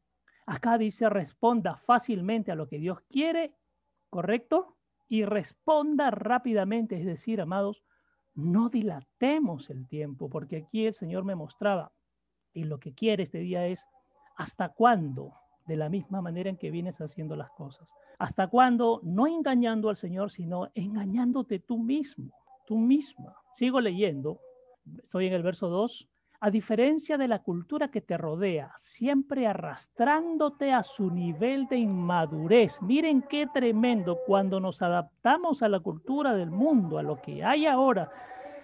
[0.51, 3.55] Acá dice responda fácilmente a lo que Dios quiere,
[4.11, 4.77] ¿correcto?
[5.11, 6.97] y responda rápidamente.
[6.97, 7.83] Es decir, amados,
[8.35, 11.93] no dilatemos el tiempo, porque aquí el Señor me mostraba,
[12.55, 13.87] y lo que quiere este día es,
[14.37, 15.35] ¿hasta cuándo?
[15.67, 17.93] De la misma manera en que vienes haciendo las cosas.
[18.19, 19.01] ¿Hasta cuándo?
[19.03, 22.33] No engañando al Señor, sino engañándote tú mismo,
[22.67, 23.37] tú misma.
[23.53, 24.41] Sigo leyendo,
[25.03, 26.09] estoy en el verso 2
[26.43, 32.81] a diferencia de la cultura que te rodea, siempre arrastrándote a su nivel de inmadurez.
[32.81, 37.67] Miren qué tremendo cuando nos adaptamos a la cultura del mundo, a lo que hay
[37.67, 38.11] ahora,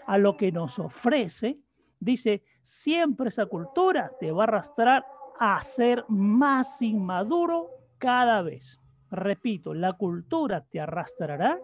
[0.07, 1.59] a lo que nos ofrece.
[2.01, 5.05] Dice, siempre esa cultura te va a arrastrar
[5.39, 8.81] a ser más inmaduro cada vez.
[9.11, 11.59] Repito, la cultura te arrastrará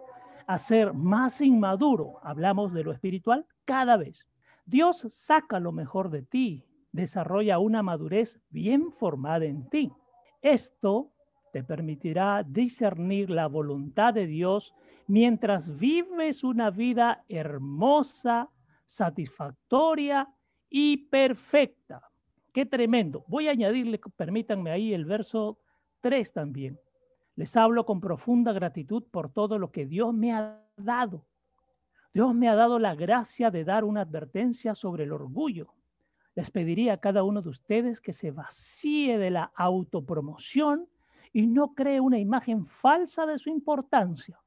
[0.45, 4.27] a ser más inmaduro, hablamos de lo espiritual, cada vez.
[4.65, 9.91] Dios saca lo mejor de ti, desarrolla una madurez bien formada en ti.
[10.41, 11.11] Esto
[11.51, 14.73] te permitirá discernir la voluntad de Dios
[15.07, 18.49] mientras vives una vida hermosa,
[18.85, 20.27] satisfactoria
[20.69, 22.09] y perfecta.
[22.53, 23.25] Qué tremendo.
[23.27, 25.59] Voy a añadirle, permítanme ahí el verso
[26.01, 26.79] 3 también.
[27.35, 31.25] Les hablo con profunda gratitud por todo lo que Dios me ha dado
[32.13, 35.73] Dios me ha dado la gracia de dar una advertencia sobre el orgullo.
[36.35, 40.87] Les pediría a cada uno de ustedes que se vacíe de la autopromoción
[41.31, 44.39] y no cree una imagen falsa de su importancia.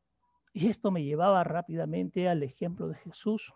[0.52, 3.52] Y esto me llevaba rápidamente al ejemplo de Jesús,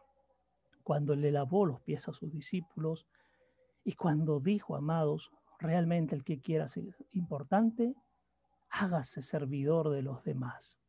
[0.82, 3.06] cuando le lavó los pies a sus discípulos
[3.84, 7.94] y cuando dijo, amados, realmente el que quiera ser importante,
[8.70, 10.79] hágase servidor de los demás.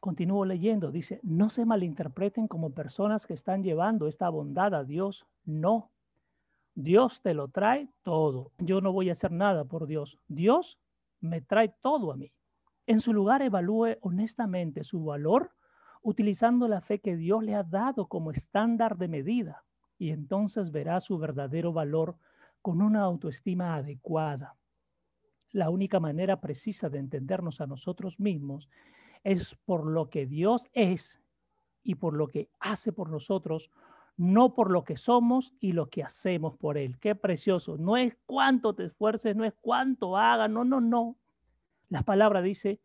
[0.00, 5.26] Continúo leyendo, dice, no se malinterpreten como personas que están llevando esta bondad a Dios.
[5.44, 5.90] No,
[6.74, 8.52] Dios te lo trae todo.
[8.58, 10.16] Yo no voy a hacer nada por Dios.
[10.28, 10.78] Dios
[11.20, 12.30] me trae todo a mí.
[12.86, 15.50] En su lugar, evalúe honestamente su valor
[16.02, 19.64] utilizando la fe que Dios le ha dado como estándar de medida
[19.98, 22.16] y entonces verá su verdadero valor
[22.62, 24.54] con una autoestima adecuada.
[25.50, 28.68] La única manera precisa de entendernos a nosotros mismos
[29.24, 31.20] es por lo que Dios es
[31.82, 33.70] y por lo que hace por nosotros,
[34.16, 36.98] no por lo que somos y lo que hacemos por Él.
[36.98, 37.78] Qué precioso.
[37.78, 41.16] No es cuánto te esfuerces, no es cuánto hagas, no, no, no.
[41.88, 42.80] La palabra dice,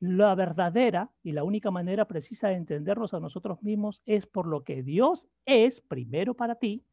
[0.00, 4.62] la verdadera y la única manera precisa de entendernos a nosotros mismos es por lo
[4.64, 6.84] que Dios es primero para ti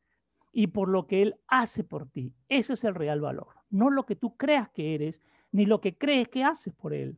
[0.52, 2.34] y por lo que Él hace por ti.
[2.50, 5.98] Ese es el real valor, no lo que tú creas que eres, ni lo que
[5.98, 7.18] crees que haces por Él.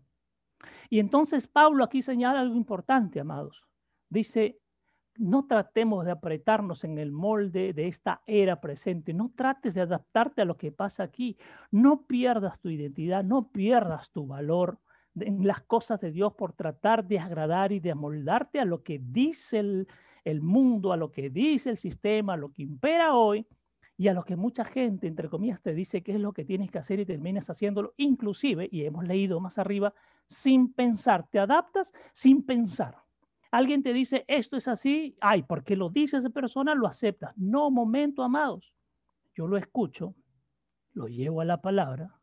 [0.89, 3.63] Y entonces Pablo aquí señala algo importante, amados.
[4.09, 4.59] Dice,
[5.17, 10.41] no tratemos de apretarnos en el molde de esta era presente, no trates de adaptarte
[10.41, 11.37] a lo que pasa aquí,
[11.71, 14.79] no pierdas tu identidad, no pierdas tu valor
[15.19, 18.99] en las cosas de Dios por tratar de agradar y de amoldarte a lo que
[18.99, 23.47] dice el, mundo, a lo que dice el sistema, a lo que impera hoy
[23.97, 26.69] y a lo que mucha gente, entre comillas, te dice qué es lo que tienes
[26.69, 29.93] que hacer y terminas haciéndolo, inclusive, y hemos leído más arriba,
[30.27, 32.97] sin pensar, te adaptas sin pensar.
[33.51, 37.35] Alguien te dice, esto es así, ay, porque lo dice esa persona, lo aceptas.
[37.37, 38.73] No, momento, amados.
[39.33, 40.15] Yo lo escucho,
[40.93, 42.19] lo llevo a la palabra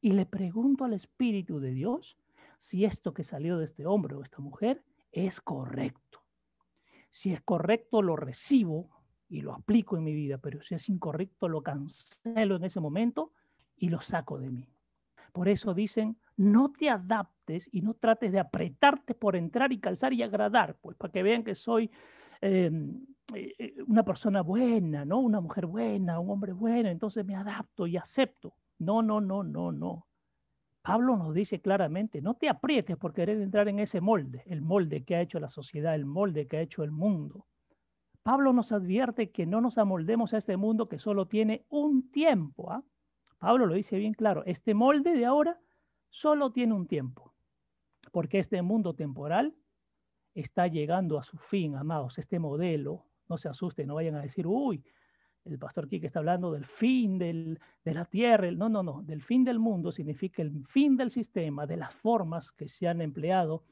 [0.00, 2.16] y le pregunto al Espíritu de Dios
[2.58, 6.22] si esto que salió de este hombre o esta mujer es correcto.
[7.10, 8.88] Si es correcto, lo recibo
[9.28, 13.32] y lo aplico en mi vida, pero si es incorrecto, lo cancelo en ese momento
[13.76, 14.68] y lo saco de mí.
[15.32, 20.12] Por eso dicen, no te adaptes y no trates de apretarte por entrar y calzar
[20.12, 21.90] y agradar, pues para que vean que soy
[22.40, 25.20] em, eh, eh, una persona buena, ¿no?
[25.20, 28.54] Una mujer buena, un hombre bueno, entonces me adapto y acepto.
[28.78, 30.06] No, no, no, no, no.
[30.82, 35.04] Pablo nos dice claramente, no te aprietes por querer entrar en ese molde, el molde
[35.04, 37.46] que ha hecho la sociedad, el molde que ha hecho el mundo.
[38.24, 42.70] Pablo nos advierte que no nos amoldemos a este mundo que solo tiene un tiempo.
[42.72, 42.82] ¿ah?
[43.38, 45.60] Pablo lo dice bien claro, este molde de ahora
[46.12, 47.32] solo tiene un tiempo,
[48.12, 49.56] porque este mundo temporal
[50.34, 52.18] está llegando a su fin, amados.
[52.18, 54.84] Este modelo, no se asusten, no vayan a decir, uy,
[55.44, 58.50] el pastor Quique está hablando del fin de la tierra.
[58.52, 59.02] No, no, no.
[59.02, 63.00] Del fin del mundo significa el fin del sistema, de las formas que se han
[63.00, 63.64] empleado,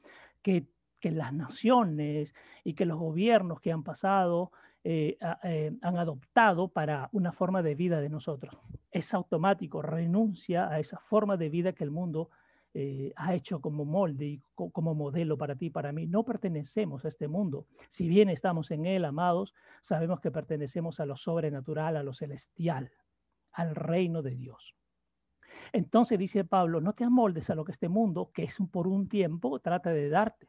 [0.42, 0.66] que,
[1.03, 4.50] las naciones y que los gobiernos que han pasado
[4.83, 8.57] eh, eh, han adoptado para una forma de vida de nosotros.
[8.90, 12.31] Es automático, renuncia a esa forma de vida que el mundo
[12.73, 16.07] eh, ha hecho como molde y como modelo para ti, para mí.
[16.07, 17.66] No pertenecemos a este mundo.
[17.88, 22.90] Si bien estamos en él, amados, sabemos que pertenecemos a lo sobrenatural, a lo celestial,
[23.53, 24.75] al reino de Dios.
[25.73, 29.09] Entonces dice Pablo, no te amoldes a lo que este mundo, que es por un
[29.09, 30.47] tiempo, trata de darte,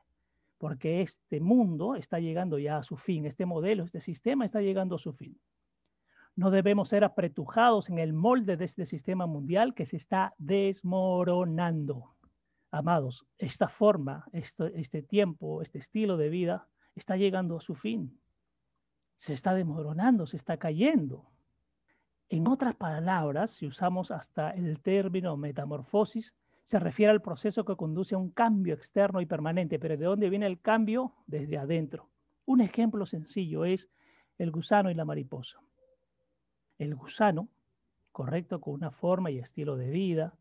[0.61, 4.93] porque este mundo está llegando ya a su fin, este modelo, este sistema está llegando
[4.93, 5.41] a su fin.
[6.35, 12.15] No debemos ser apretujados en el molde de este sistema mundial que se está desmoronando.
[12.69, 18.21] Amados, esta forma, este, tiempo, este estilo de vida está llegando a su fin.
[19.17, 21.25] Se está desmoronando, se está cayendo.
[22.29, 26.35] En otras palabras, si usamos hasta el término metamorfosis,
[26.71, 29.77] se refiere al proceso que conduce a un cambio externo y permanente.
[29.77, 31.13] Pero ¿de dónde viene el cambio?
[31.27, 32.09] Desde adentro.
[32.45, 33.89] Un ejemplo sencillo es
[34.37, 35.59] el gusano y la mariposa
[36.79, 37.47] el gusano,
[38.11, 40.33] correcto, con una forma y estilo de vida,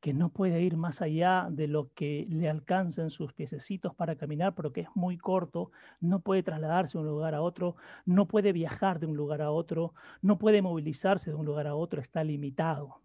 [0.00, 4.54] que no puede ir más allá de lo que le alcancen sus piececitos para caminar,
[4.54, 8.52] pero que es muy corto, no puede trasladarse de un lugar a otro, no puede
[8.52, 12.24] viajar de un lugar a otro, no puede movilizarse de un lugar a otro, está
[12.24, 13.00] limitado.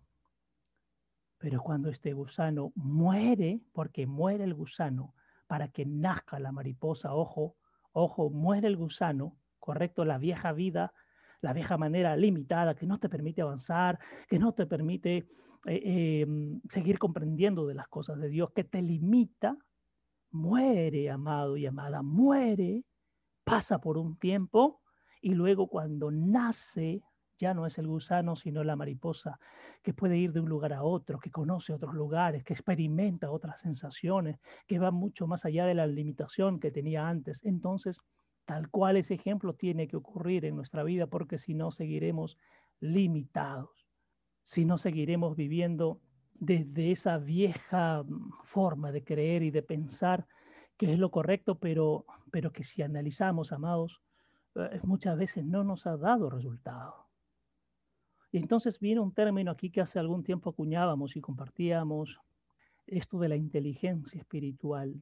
[1.46, 5.14] Pero cuando este gusano muere, porque muere el gusano,
[5.46, 7.56] para que nazca la mariposa, ojo,
[7.92, 10.92] ojo, muere el gusano, correcto, la vieja vida
[11.42, 15.28] la vieja manera limitada que no te permite avanzar, que no te permite
[15.68, 19.56] eh, em, seguir comprendiendo de las cosas de Dios, que te limita,
[20.32, 22.86] muere, amado y amada, muere,
[23.44, 24.82] pasa por un tiempo
[25.22, 27.04] y luego cuando nace
[27.38, 29.40] ya no es el gusano, sino la mariposa,
[29.84, 33.60] que puede ir de un lugar a otro, que conoce otros lugares, que experimenta otras
[33.62, 37.44] sensaciones, que va mucho más allá de la limitación que tenía antes.
[37.44, 38.02] Entonces,
[38.46, 42.38] Tal cual ese ejemplo tiene que ocurrir en nuestra vida porque si no seguiremos
[42.80, 43.88] limitados,
[44.44, 46.00] si no seguiremos viviendo
[46.36, 50.28] desde esa vieja mm, forma de creer y de pensar
[50.78, 54.02] que es lo correcto, pero, pero que si analizamos, amados,
[54.56, 57.05] eh, muchas veces no nos ha dado resultado.
[58.36, 62.20] Y entonces viene un término aquí que hace algún tiempo acuñábamos y compartíamos
[62.86, 64.94] esto de la inteligencia espiritual.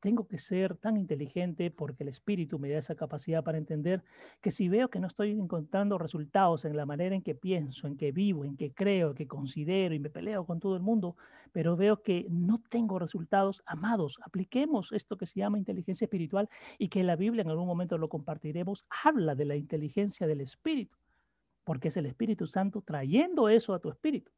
[0.00, 4.02] Tengo que ser tan inteligente porque el espíritu me da esa capacidad para entender
[4.40, 7.98] que si veo que no estoy encontrando resultados en la manera en que pienso, en
[7.98, 11.14] que vivo, en que creo, que considero y me peleo con todo el mundo,
[11.52, 16.48] pero veo que no tengo resultados, amados, apliquemos esto que se llama inteligencia espiritual
[16.78, 20.96] y que la Biblia en algún momento lo compartiremos, habla de la inteligencia del espíritu,
[21.64, 24.30] porque es el Espíritu Santo trayendo eso a tu espíritu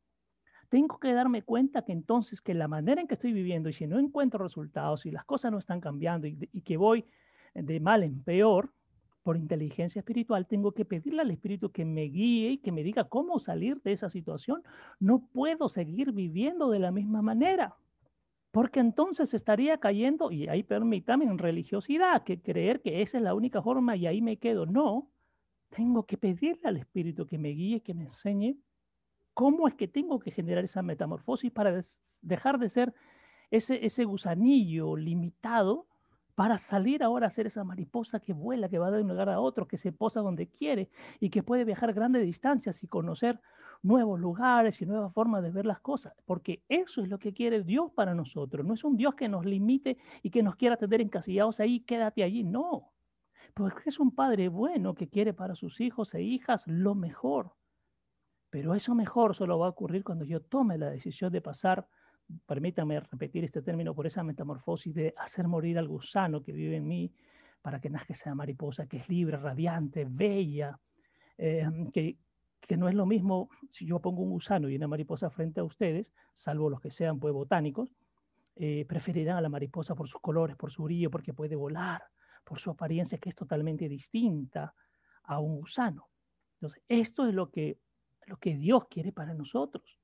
[0.69, 3.87] tengo que darme cuenta que entonces que la manera en que estoy viviendo y si
[3.87, 7.05] no encuentro resultados y las cosas no están cambiando y, y, que voy
[7.55, 8.73] de mal en peor
[9.23, 13.05] por inteligencia espiritual, tengo que pedirle al Espíritu que me guíe y que me diga
[13.05, 14.63] cómo salir de esa situación.
[15.01, 17.75] No puedo seguir viviendo de la misma manera,
[18.51, 23.35] porque entonces estaría cayendo, y ahí permítame, en religiosidad, que creer que esa es la
[23.35, 24.67] única forma y ahí me quedo.
[24.67, 25.09] No,
[25.75, 28.57] tengo que pedirle al Espíritu que me guíe, que me enseñe
[29.35, 31.81] ¿Cómo es que tengo que generar esa metamorfosis para
[32.23, 32.95] dejar de ser
[33.51, 35.89] ese, gusanillo limitado
[36.37, 39.41] para salir ahora a ser esa mariposa que vuela, que va de un lugar a
[39.41, 40.89] otro, que se posa donde quiere
[41.21, 43.41] y que puede viajar grandes distancias y conocer
[43.83, 46.15] nuevos lugares y nuevas formas de ver las cosas?
[46.25, 48.67] Porque eso es lo que quiere Dios para nosotros.
[48.67, 52.25] No es un Dios que nos limite y que nos quiera tener encasillados ahí, quédate
[52.25, 52.43] allí.
[52.43, 52.94] No,
[53.55, 57.53] porque es un padre bueno que quiere para sus hijos e hijas lo mejor.
[58.51, 61.89] Pero eso mejor solo va a ocurrir cuando yo tome la decisión de pasar,
[62.47, 66.87] permítame repetir este término, por esa metamorfosis de hacer morir al gusano que vive en
[66.87, 67.13] mí
[67.63, 70.79] para que nazca esa mariposa que es libre, radiante, bella,
[71.39, 72.19] eh, que,
[72.61, 75.65] que no es lo mismo si yo pongo un gusano y una mariposa frente a
[75.65, 77.95] ustedes, salvo los que sean pues botánicos,
[78.57, 82.03] eh, preferirán a la mariposa por sus colores, por su brillo, porque puede volar,
[82.45, 84.75] por su apariencia que es totalmente distinta
[85.25, 86.09] a un gusano.
[86.57, 87.79] Entonces, esto es lo que
[88.27, 89.99] lo que Dios quiere para nosotros.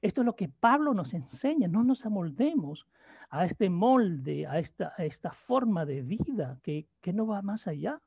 [0.00, 2.86] Esto es lo que Pablo nos enseña, no nos amoldemos
[3.30, 8.00] a este molde, a esta, esta forma de vida que, que, no va más allá.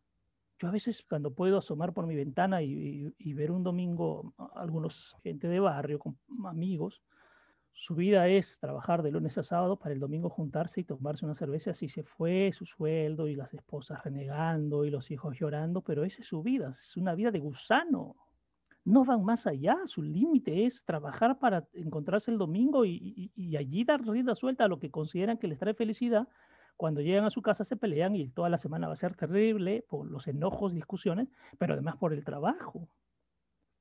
[0.59, 4.62] Yo a veces cuando puedo asomar por mi ventana y, y, ver un domingo a
[4.62, 7.01] algunos gente de barrio, con amigos,
[7.74, 11.36] su vida es trabajar de lunes a sábado para el domingo juntarse y tomarse una
[11.36, 11.72] cerveza.
[11.72, 16.22] Así se fue su sueldo y las esposas renegando y los hijos llorando, pero esa
[16.22, 18.15] es su vida, es una vida de gusano,
[18.84, 24.01] no van más allá, su límite es trabajar para encontrarse el domingo y, allí dar
[24.01, 26.28] rienda suelta a lo que consideran que les trae felicidad.
[26.78, 29.86] Cuando llegan a su casa se pelean y toda la semana va a ser terrible
[29.88, 32.88] por los enojos, discusiones, pero además por el trabajo.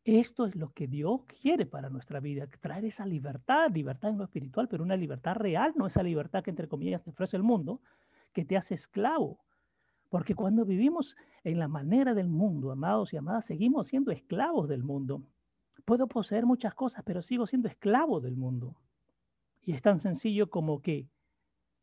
[0.05, 4.24] Esto es lo que Dios quiere para nuestra vida, traer esa libertad, libertad en lo
[4.24, 7.82] espiritual, pero una libertad real, no esa libertad que entre comillas te ofrece el mundo,
[8.32, 9.38] que te hace esclavo.
[10.09, 14.82] Porque cuando vivimos en la manera del mundo, amados y amadas, seguimos siendo esclavos del
[14.82, 15.22] mundo.
[15.84, 18.76] Puedo poseer muchas cosas, pero sigo siendo esclavo del mundo.
[19.62, 21.09] Y es tan sencillo como que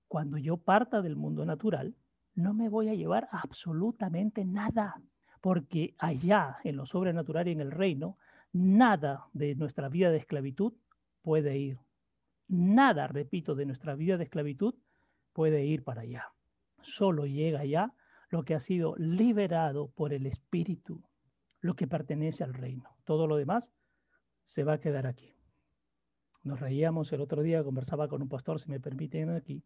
[0.07, 1.95] cuando yo parta del mundo natural,
[2.33, 5.01] no me voy a llevar absolutamente nada,
[5.41, 8.17] porque allá, en lo sobrenatural y en el reino,
[8.51, 10.73] nada de nuestra vida de esclavitud
[11.21, 11.79] puede ir.
[12.47, 14.75] Nada, repito, de nuestra vida de esclavitud
[15.33, 16.31] puede ir para allá.
[16.81, 17.93] Solo llega allá
[18.29, 21.03] lo que ha sido liberado por el Espíritu,
[21.61, 22.97] lo que pertenece al reino.
[23.03, 23.71] Todo lo demás
[24.43, 25.35] se va a quedar aquí.
[26.43, 29.63] Nos reíamos el otro día, conversaba con un pastor, si me permiten aquí,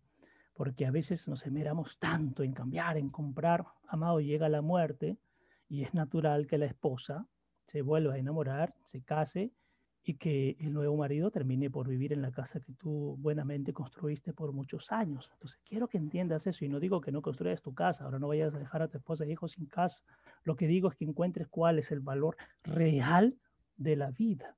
[0.54, 3.66] porque a veces nos emeramos tanto en cambiar, en comprar.
[3.88, 5.18] Amado, llega la muerte
[5.72, 7.26] y es natural que la esposa
[7.66, 9.54] se vuelva a enamorar, se case
[10.04, 14.34] y que el nuevo marido termine por vivir en la casa que tú buenamente construiste
[14.34, 15.30] por muchos años.
[15.32, 18.28] Entonces, quiero que entiendas eso y no digo que no construyas tu casa, ahora no
[18.28, 20.04] vayas a dejar a tu esposa y hijos sin casa.
[20.44, 23.38] Lo que digo es que encuentres cuál es el valor real
[23.78, 24.58] de la vida.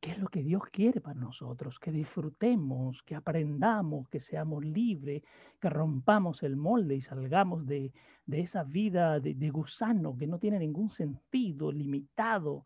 [0.00, 1.78] ¿Qué es lo que Dios quiere para nosotros?
[1.78, 5.22] Que disfrutemos, que aprendamos, que seamos libres,
[5.60, 7.92] que rompamos el molde y salgamos de,
[8.24, 12.64] de esa vida de, gusano que no tiene ningún sentido, limitado,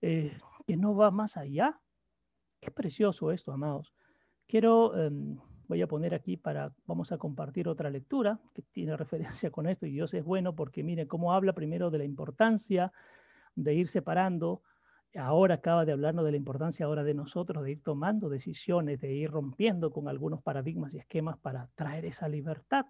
[0.00, 1.80] eh, que no va más allá.
[2.60, 3.92] Qué precioso esto, amados.
[4.46, 8.96] Quiero, em, voy a poner aquí para, vamos a compartir otra lectura que tiene
[9.42, 12.92] referencia con esto y Dios es bueno porque mire cómo habla primero de la importancia
[13.56, 14.62] de ir separando.
[15.14, 19.14] Ahora acaba de hablarnos de la importancia ahora de nosotros, de ir tomando decisiones, de
[19.14, 22.86] ir rompiendo con algunos paradigmas y esquemas para traer esa libertad.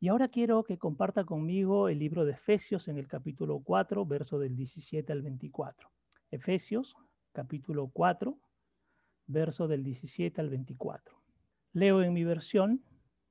[0.00, 4.40] Y ahora quiero que comparta conmigo el libro de Efesios en el capítulo 4, verso
[4.40, 5.88] del 17 al 24.
[6.32, 6.96] Efesios
[7.32, 8.36] capítulo 4,
[9.26, 11.16] verso del 17 al 24.
[11.74, 12.82] Leo en mi versión,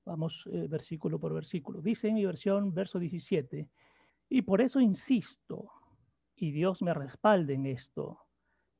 [0.05, 1.81] vamos eh, versículo por versículo.
[1.81, 3.69] Dice en mi versión, verso 17,
[4.29, 5.69] y por eso insisto,
[6.41, 8.25] y Dios me respalde en esto,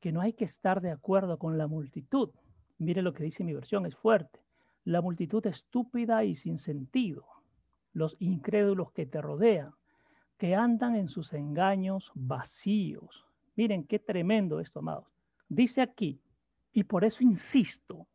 [0.00, 2.30] que no hay que estar de acuerdo con la multitud.
[2.78, 4.40] Mire lo que dice mi versión, es fuerte.
[4.84, 7.24] la multitud estúpida y sin sentido,
[7.92, 9.70] los incrédulos que te rodean,
[10.38, 13.24] que andan en sus engaños vacíos.
[13.54, 15.06] Miren qué tremendo esto, amados.
[15.48, 16.20] Dice aquí,
[16.72, 18.08] y por eso insisto,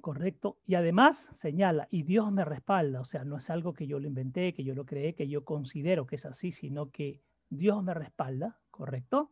[0.00, 0.56] ¿correcto?
[0.64, 4.08] Y además señala, y Dios me respalda, o sea, no es algo que yo lo
[4.08, 7.92] inventé, que yo lo creé, que yo considero que es así, sino que Dios me
[7.92, 9.30] respalda, ¿correcto?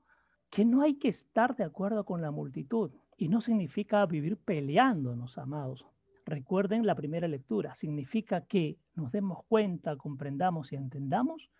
[0.50, 2.92] Que no hay que estar de acuerdo con la multitud.
[3.16, 5.84] Y no significa vivir peleándonos, amados.
[6.24, 11.50] Recuerden la primera lectura, significa que nos demos cuenta, comprendamos y entendamos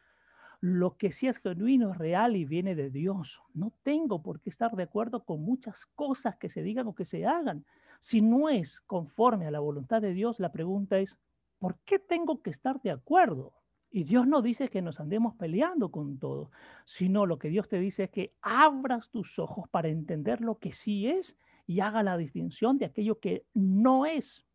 [0.60, 3.42] lo que sí es genuino, es real y viene de Dios.
[3.52, 7.04] No tengo por qué estar de acuerdo con muchas cosas que se digan o que
[7.04, 7.64] se hagan.
[7.98, 11.16] Si no es conforme a la voluntad de Dios, la pregunta es,
[11.58, 13.52] ¿por qué tengo que estar de acuerdo?
[13.94, 16.50] Y Dios no dice que nos andemos peleando con todo,
[16.86, 20.72] sino lo que Dios te dice es que abras tus ojos para entender lo que
[20.72, 21.36] sí es
[21.66, 24.46] y haga la distinción de aquello que no es.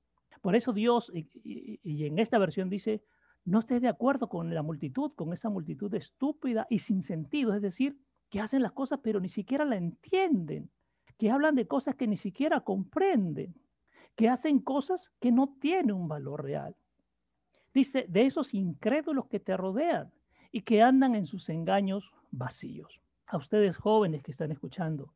[0.41, 3.03] Por eso Dios, y, en esta versión dice,
[3.45, 7.61] no estés de acuerdo con la multitud, con esa multitud estúpida y sin sentido, es
[7.61, 7.95] decir,
[8.31, 10.71] que hacen las cosas pero ni siquiera la entienden,
[11.19, 13.53] que hablan de cosas que ni siquiera comprenden,
[14.15, 16.75] que hacen cosas que no tienen un valor real.
[17.77, 20.11] Dice, de esos incrédulos que te rodean
[20.51, 22.99] y que andan en sus engaños vacíos.
[23.27, 25.13] A ustedes jóvenes que están escuchando,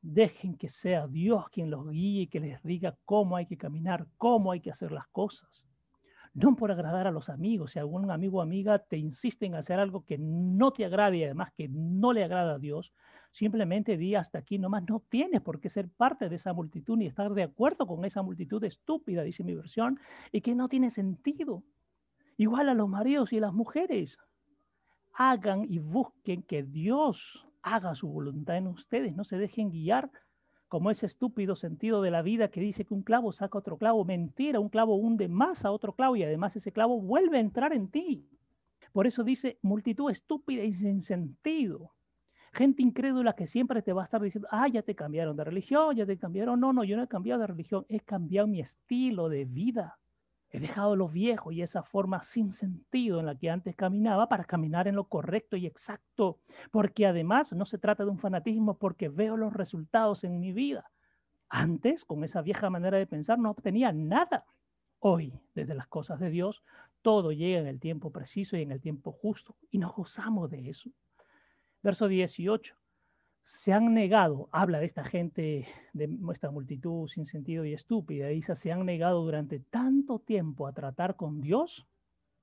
[0.00, 4.06] dejen que sea Dios quien los guíe y que les diga cómo hay que caminar,
[4.16, 5.66] cómo hay que hacer las cosas
[6.36, 7.72] no por agradar a los amigos.
[7.72, 11.24] Si algún amigo o amiga te insiste en hacer algo que no te agrade y
[11.24, 12.92] además que no le agrada a Dios,
[13.36, 14.84] simplemente di hasta aquí nomás.
[14.88, 18.22] No tienes por qué ser parte de esa multitud ni estar de acuerdo con esa
[18.22, 20.00] multitud estúpida, dice mi versión,
[20.32, 21.62] y que no tiene sentido.
[22.38, 24.18] Igual a los maridos y las mujeres.
[25.12, 29.14] Hagan y busquen que Dios haga su voluntad en ustedes.
[29.14, 30.10] No se dejen guiar
[30.68, 34.02] como ese estúpido sentido de la vida que dice que un clavo saca otro clavo.
[34.06, 37.74] Mentira, un clavo hunde más a otro clavo y además ese clavo vuelve a entrar
[37.74, 38.26] en ti.
[38.92, 41.95] Por eso dice multitud estúpida y sin sentido.
[42.56, 45.94] Gente incrédula que siempre te va a estar diciendo, ah, ya te cambiaron de religión,
[45.94, 46.58] ya te cambiaron.
[46.58, 49.98] No, no, yo no he cambiado de religión, he cambiado mi estilo de vida.
[50.48, 54.44] He dejado lo viejo y esa forma sin sentido en la que antes caminaba para
[54.44, 56.38] caminar en lo correcto y exacto,
[56.70, 60.90] porque además no se trata de un fanatismo porque veo los resultados en mi vida.
[61.50, 64.46] Antes, con esa vieja manera de pensar, no obtenía nada.
[65.00, 66.62] Hoy, desde las cosas de Dios,
[67.02, 70.70] todo llega en el tiempo preciso y en el tiempo justo, y nos gozamos de
[70.70, 70.90] eso.
[71.86, 72.74] Verso 18
[73.44, 78.56] se han negado, habla de esta gente, de nuestra multitud sin sentido y estúpida, dice,
[78.56, 81.86] se han negado durante tanto tiempo a tratar con Dios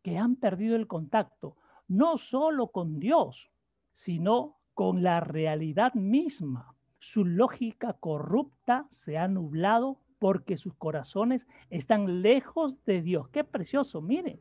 [0.01, 1.57] que han perdido el contacto,
[1.89, 3.51] no solo con Dios,
[3.91, 6.73] sino con la realidad misma.
[6.99, 13.27] Su lógica corrupta se ha nublado porque sus corazones están lejos de Dios.
[13.27, 14.39] Qué precioso, mire.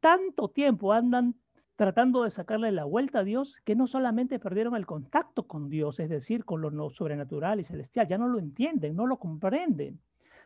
[0.00, 1.34] Tanto tiempo andan
[1.80, 5.98] tratando de sacarle la vuelta a Dios, que no solamente perdieron el contacto con Dios,
[5.98, 9.98] es decir, con lo sobrenatural y celestial, ya no lo entienden, no lo comprenden,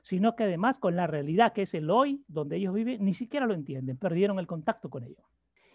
[0.03, 3.47] sino que además con la realidad que es el hoy, donde ellos viven, ni siquiera
[3.47, 5.24] lo entienden, perdieron el contacto con ello.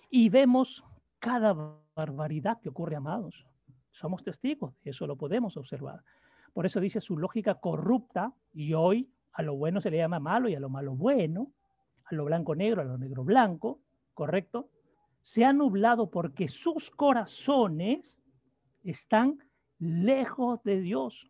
[0.10, 0.82] Y vemos
[1.20, 1.54] cada
[1.94, 3.46] barbaridad que ocurre, amados.
[3.92, 6.06] Somos testigos, eso lo podemos observar.
[6.54, 10.48] Por eso dice su lógica corrupta, y hoy a lo bueno se le llama malo
[10.48, 11.52] y a lo malo bueno,
[12.06, 13.82] a lo blanco negro, a lo negro blanco,
[14.14, 14.70] ¿correcto?
[15.22, 18.20] Se ha nublado porque sus corazones
[18.84, 19.40] están
[19.80, 21.30] lejos de Dios.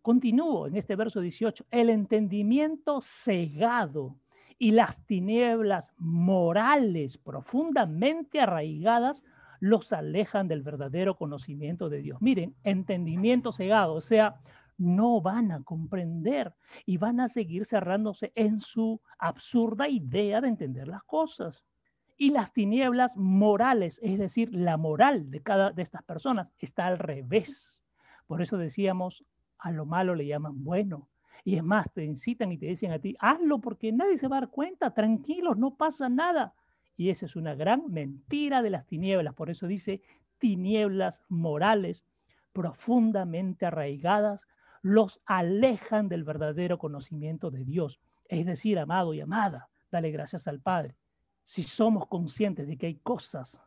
[0.00, 4.16] Continúo en este verso 18, el entendimiento cegado
[4.58, 9.24] y las tinieblas morales profundamente arraigadas
[9.60, 12.20] los alejan del verdadero conocimiento de Dios.
[12.20, 14.40] Miren, entendimiento cegado, o sea,
[14.76, 16.52] no van a comprender
[16.84, 21.64] y van a seguir cerrándose en su absurda idea de entender las cosas
[22.22, 27.00] y las tinieblas morales, es decir, la moral de cada de estas personas está al
[27.00, 27.82] revés.
[28.28, 29.24] Por eso decíamos,
[29.58, 31.08] a lo malo le llaman bueno.
[31.42, 34.36] Y es más, te incitan y te dicen a ti, hazlo porque nadie se va
[34.36, 36.54] a dar cuenta, tranquilos, no pasa nada.
[36.96, 39.34] Y esa es una gran mentira de las tinieblas.
[39.34, 40.00] Por eso dice
[40.38, 42.04] tinieblas morales
[42.52, 44.46] profundamente arraigadas,
[44.80, 47.98] los alejan del verdadero conocimiento de Dios.
[48.28, 50.94] Es decir, amado y amada, dale gracias al Padre
[51.42, 53.60] si somos conscientes de que hay cosas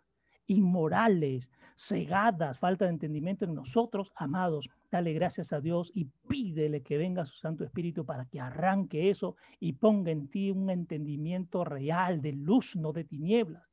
[0.48, 6.98] inmorales, cegadas, falta de entendimiento en nosotros, amados, dale gracias a Dios y pídele que
[6.98, 12.22] venga su Santo Espíritu para que arranque eso y ponga en ti un entendimiento real
[12.22, 13.64] de luz, no de tinieblas,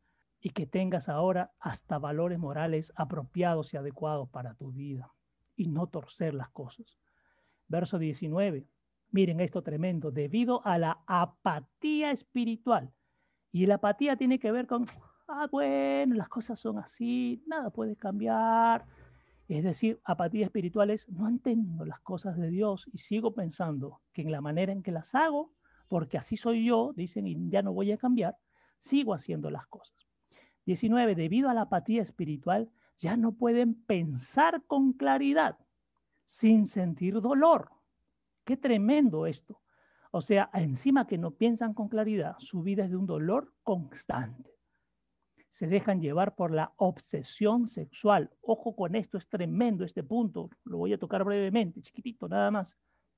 [0.41, 5.13] y que tengas ahora hasta valores morales apropiados y adecuados para tu vida
[5.55, 6.99] y no torcer las cosas.
[7.69, 8.67] Verso 19.
[9.13, 12.93] Miren esto tremendo, debido a la apatía espiritual.
[13.53, 14.87] Y la apatía tiene que ver con,
[15.29, 18.87] ah, bueno, las cosas son así, nada puede cambiar.
[19.49, 24.23] Es decir, apatía espiritual es, no entiendo las cosas de Dios y sigo pensando que
[24.23, 25.53] en la manera en que las hago,
[25.89, 28.37] porque así soy yo, dicen, y ya no voy a cambiar,
[28.79, 29.97] sigo haciendo las cosas.
[30.65, 31.15] 19.
[31.15, 35.59] Debido a la apatía espiritual, ya no pueden pensar con claridad
[36.25, 37.71] sin sentir dolor.
[38.45, 39.62] Qué tremendo esto.
[40.15, 44.55] O sea, encima que no piensan con claridad, su vida es de un dolor constante.
[45.49, 48.31] Se dejan llevar por la obsesión sexual.
[48.43, 50.51] Ojo con esto, es tremendo este punto.
[50.65, 52.77] Lo voy a tocar brevemente, chiquitito nada más,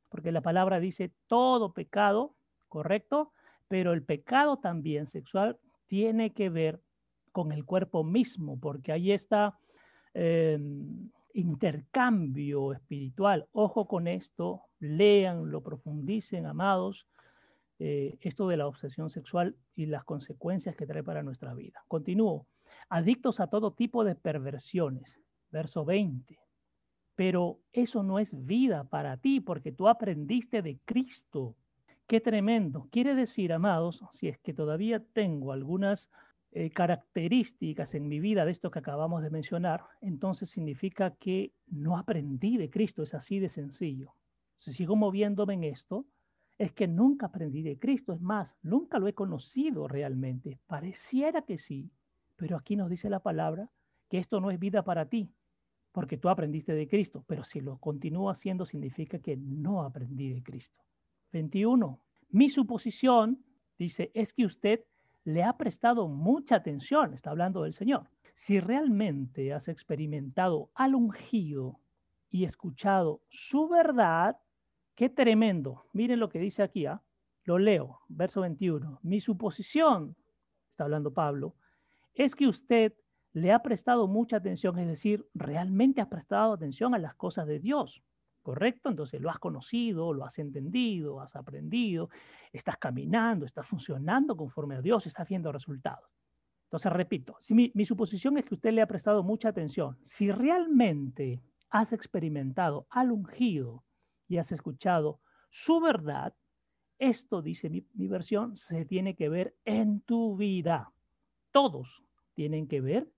[0.09, 2.37] porque la palabra dice todo pecado,
[2.69, 3.33] ¿correcto?
[3.67, 6.81] Pero el pecado también sexual tiene que ver
[7.33, 9.59] con el cuerpo mismo, porque ahí está
[10.13, 13.47] em, intercambio espiritual.
[13.53, 17.07] Ojo con esto, lean, lo profundicen, amados,
[17.79, 21.85] eh, esto de la obsesión sexual y las consecuencias que trae para nuestra vida.
[21.89, 22.47] Continúo.
[22.89, 25.19] Adictos a todo tipo de perversiones.
[25.51, 26.39] Verso 20.
[27.17, 31.57] Pero eso no es vida para ti porque tú aprendiste de Cristo.
[32.07, 32.89] Qué tremendo.
[32.91, 36.11] Quiere decir, amados, si es que todavía tengo algunas
[36.57, 41.99] eh, características en mi vida de esto que acabamos de mencionar, entonces significa que no
[41.99, 44.15] aprendí de Cristo, es así de sencillo.
[44.55, 46.07] Si sigo moviéndome en esto,
[46.57, 50.61] es que nunca aprendí de Cristo, es más, nunca lo he conocido realmente.
[50.69, 51.91] Pareciera que sí,
[52.37, 53.69] pero aquí nos dice la palabra
[54.09, 55.29] que esto no es vida para ti,
[55.91, 60.45] porque tú aprendiste de Cristo, pero si lo continúo haciendo significa que no aprendí de
[60.45, 60.85] Cristo.
[61.33, 62.01] 21.
[62.29, 63.45] Mi suposición,
[63.77, 64.85] dice, es que usted
[65.25, 68.09] le ha prestado mucha atención, está hablando del Señor.
[68.35, 71.79] Si realmente has experimentado al ungido
[72.31, 74.37] y escuchado su verdad,
[74.95, 75.87] qué tremendo.
[75.93, 77.01] Miren lo que dice aquí, ¿ah?
[77.45, 79.01] lo leo, verso 21.
[79.03, 80.17] Mi suposición,
[80.71, 81.55] está hablando Pablo,
[82.15, 82.93] es que usted
[83.33, 87.59] le ha prestado mucha atención, es decir, realmente ha prestado atención a las cosas de
[87.59, 88.03] Dios.
[88.45, 88.91] ¿Correcto?
[88.91, 92.11] Entonces lo has conocido, lo has entendido, has aprendido,
[92.53, 96.11] estás caminando, estás funcionando conforme a Dios, estás viendo resultados.
[96.65, 99.97] Entonces, repito, si mi, suposición es que usted le ha prestado mucha atención.
[100.03, 101.41] Si realmente
[101.71, 103.83] has experimentado al ungido
[104.29, 105.21] y has escuchado
[105.51, 106.35] su verdad,
[106.99, 110.93] esto, dice mi versión, se tiene que ver en tu vida.
[111.51, 112.03] Todos
[112.35, 113.11] tienen que ver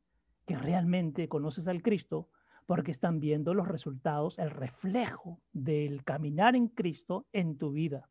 [0.47, 2.29] que realmente conoces al Cristo,
[2.67, 8.09] porque están viendo los resultados, el reflejo del caminar en Cristo en tu vida.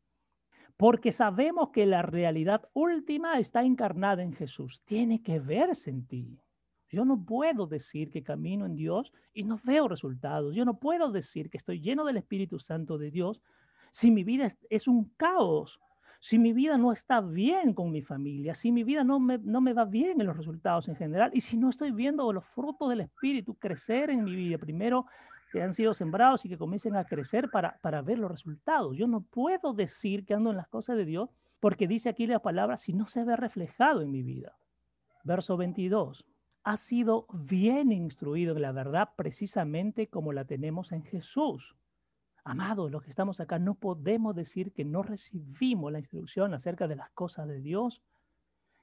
[0.76, 4.82] Porque sabemos que la realidad última está encarnada en Jesús.
[4.84, 6.38] Tiene que verse en ti.
[6.88, 10.54] Yo no puedo decir que camino en Dios y no veo resultados.
[10.54, 13.42] Yo no puedo decir que estoy lleno del Espíritu Santo de Dios
[13.96, 15.80] si mi vida es, un caos
[16.20, 19.60] si mi vida no está bien con mi familia, si mi vida no me, no
[19.60, 22.88] me va bien en los resultados en general, y si no estoy viendo los frutos
[22.90, 25.06] del Espíritu crecer en mi vida, primero
[25.52, 28.96] que han sido sembrados y que comiencen a crecer para, para ver los resultados.
[28.96, 32.40] Yo no puedo decir que ando en las cosas de Dios porque dice aquí la
[32.40, 34.56] palabra si no se ve reflejado en mi vida.
[35.24, 36.24] Verso 22.
[36.64, 41.76] Ha sido bien instruido en la verdad precisamente como la tenemos en Jesús.
[42.48, 46.94] Amados, los que estamos acá, no podemos decir que no recibimos la instrucción acerca de
[46.94, 48.02] las cosas de Dios.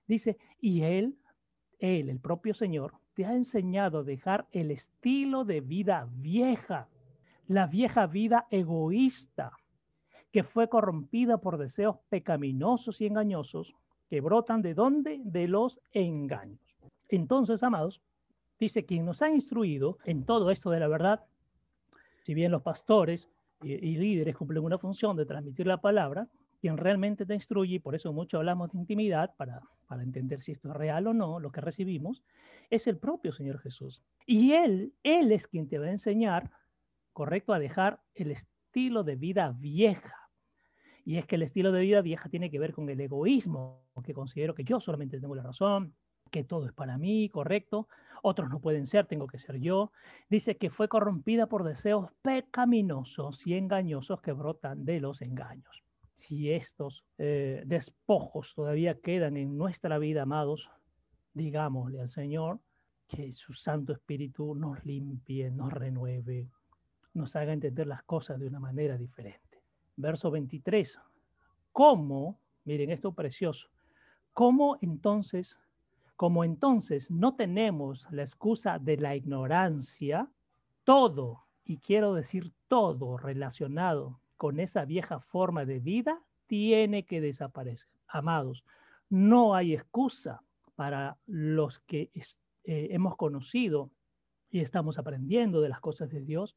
[0.05, 1.15] Dice, y Él,
[1.79, 6.89] Él, el propio Señor, te ha enseñado a dejar el estilo de vida vieja,
[7.47, 9.53] la vieja vida egoísta,
[10.33, 13.73] que fue corrompida por deseos pecaminosos y engañosos
[14.09, 15.21] que brotan de dónde?
[15.23, 16.59] De los engaños.
[17.07, 18.01] Entonces, amados,
[18.59, 21.23] dice, quien nos ha instruido en todo esto de la verdad,
[22.23, 23.29] si bien los pastores
[23.63, 26.27] y, líderes cumplen una función de transmitir la palabra,
[26.59, 30.51] quien realmente te instruye, y por eso mucho hablamos de intimidad, para, para entender si
[30.51, 32.23] esto es real o no, lo que recibimos,
[32.69, 34.01] es el propio Señor Jesús.
[34.25, 36.51] Y Él, Él es quien te va a enseñar,
[37.11, 40.29] correcto, a dejar el estilo de vida vieja.
[41.05, 44.13] Y es que el estilo de vida vieja tiene que ver con el egoísmo, que
[44.13, 45.93] considero que yo solamente tengo la razón,
[46.33, 47.87] que todo es para mí, correcto,
[48.23, 49.91] otros no pueden ser, tengo que ser yo.
[50.31, 55.83] Dice que fue corrompida por deseos pecaminosos y engañosos que brotan de los engaños.
[56.15, 60.71] Si estos eh, despojos todavía quedan en nuestra vida, amados,
[61.35, 62.59] digámosle al Señor
[63.07, 66.49] que su Santo Espíritu nos limpie, nos renueve,
[67.13, 69.61] nos haga entender las cosas de una manera diferente.
[69.97, 70.99] Verso 23.
[71.71, 72.39] ¿Cómo?
[72.65, 73.67] Miren esto precioso.
[74.33, 75.59] ¿Cómo entonces
[76.15, 80.29] como entonces no tenemos la excusa de la ignorancia,
[80.83, 87.89] todo, y quiero decir todo relacionado con esa vieja forma de vida tiene que desaparecer.
[88.07, 88.63] Amados,
[89.09, 90.43] no hay excusa
[90.75, 93.89] para los que eh, hemos conocido
[94.49, 96.55] y estamos aprendiendo de las cosas de Dios.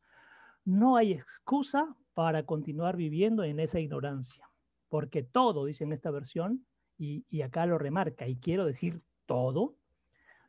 [0.65, 4.51] No hay excusa para continuar viviendo en esa ignorancia,
[4.89, 6.67] porque todo, dice en esta versión,
[6.99, 9.77] y, y acá lo remarca, y quiero decir todo,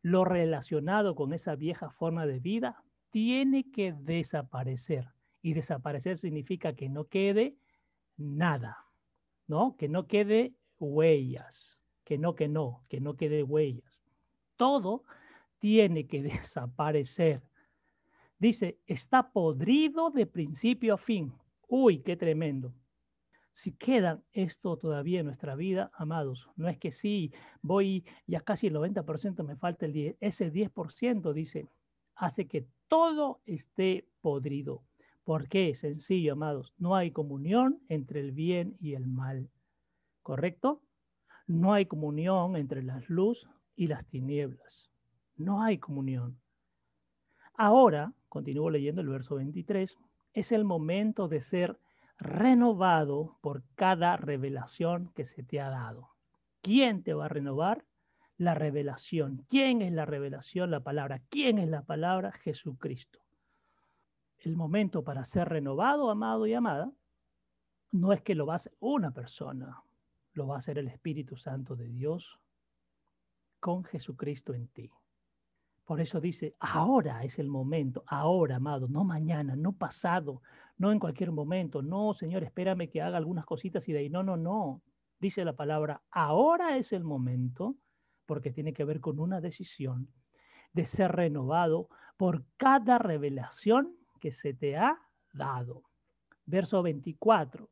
[0.01, 5.09] lo relacionado con esa vieja forma de vida tiene que desaparecer.
[5.41, 7.57] Y desaparecer significa que no quede
[8.17, 8.86] nada,
[9.47, 9.75] ¿no?
[9.78, 14.01] Que no quede huellas, que no, que no, que no quede huellas.
[14.55, 15.03] Todo
[15.59, 17.41] tiene que desaparecer.
[18.39, 21.34] Dice, está podrido de principio a fin.
[21.67, 22.73] Uy, qué tremendo.
[23.57, 27.33] Si queda esto todavía en nuestra vida, amados, no es que sí,
[27.63, 31.67] voy ya casi el 90%, me falta el 10, ese 10% dice,
[32.13, 34.83] hace que todo esté podrido.
[35.23, 35.73] ¿Por qué?
[35.73, 39.49] Sencillo, amados, no hay comunión entre el bien y el mal.
[40.21, 40.83] ¿Correcto?
[41.47, 44.91] No hay comunión entre la luz y las tinieblas.
[45.35, 46.39] No hay comunión.
[47.55, 49.97] Ahora, continúo leyendo el verso 23,
[50.33, 51.79] es el momento de ser
[52.18, 56.09] renovado por cada revelación que se te ha dado.
[56.61, 57.86] ¿Quién te va a renovar?
[58.38, 59.45] La revelación.
[59.47, 60.72] ¿Quién es la revelación?
[60.72, 61.22] La palabra.
[61.30, 62.32] ¿Quién es la palabra?
[62.32, 63.20] Jesucristo.
[64.38, 66.91] El momento para ser renovado, amado y amada,
[67.91, 69.82] no es que lo va a hacer una persona,
[70.34, 72.39] lo va a hacer el Espíritu Santo de Dios
[73.59, 74.91] con Jesucristo en ti.
[75.86, 80.41] Por eso dice, ahora es el momento, ahora, amado, no mañana, no pasado,
[80.78, 84.23] no en cualquier momento, no, Señor, espérame que haga algunas cositas y de ahí, no,
[84.23, 84.82] no, no.
[85.19, 87.75] Dice la palabra, ahora es el momento,
[88.28, 90.09] porque tiene que ver con una decisión
[90.73, 94.99] de ser renovado por cada revelación que se te ha
[95.34, 95.84] dado.
[96.45, 97.69] Verso 24.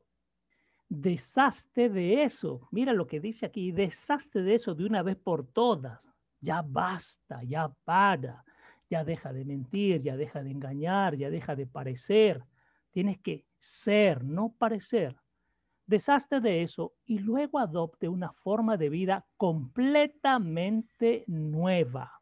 [0.90, 2.68] Deshazte de eso.
[2.72, 3.72] Mira lo que dice aquí.
[3.72, 6.10] Deshazte de eso de una vez por todas.
[6.42, 8.44] Ya basta, ya para.
[8.90, 12.44] Ya deja de mentir, ya deja de engañar, ya deja de parecer.
[12.96, 15.18] Tienes que ser, no parecer.
[15.86, 22.22] Deshazte de eso y luego adopte una forma de vida completamente nueva.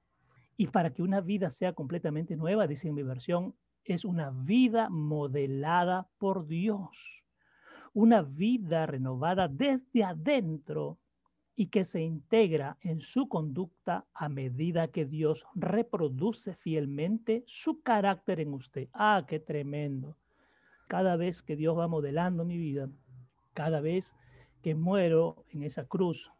[0.57, 3.53] Y para que una vida sea completamente nueva, dice en mi versión,
[3.83, 7.23] es una vida modelada por Dios.
[7.93, 10.97] Una vida renovada desde adentro
[11.55, 18.39] y que se integra en su conducta a medida que Dios reproduce fielmente su carácter
[18.39, 18.89] en usted.
[18.91, 20.17] Ah, qué tremendo
[20.87, 22.89] cada vez que Dios va modelando mi vida,
[23.53, 24.13] cada vez
[24.61, 26.31] que muero en esa cruz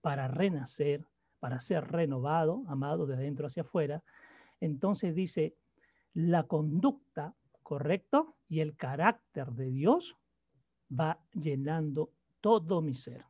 [0.00, 1.04] para renacer,
[1.40, 4.02] para ser renovado, amado de adentro hacia afuera,
[4.60, 5.54] entonces dice,
[6.14, 8.36] la conducta, ¿correcto?
[8.48, 10.16] Y el carácter de Dios
[10.90, 13.24] va llenando todo mi ser.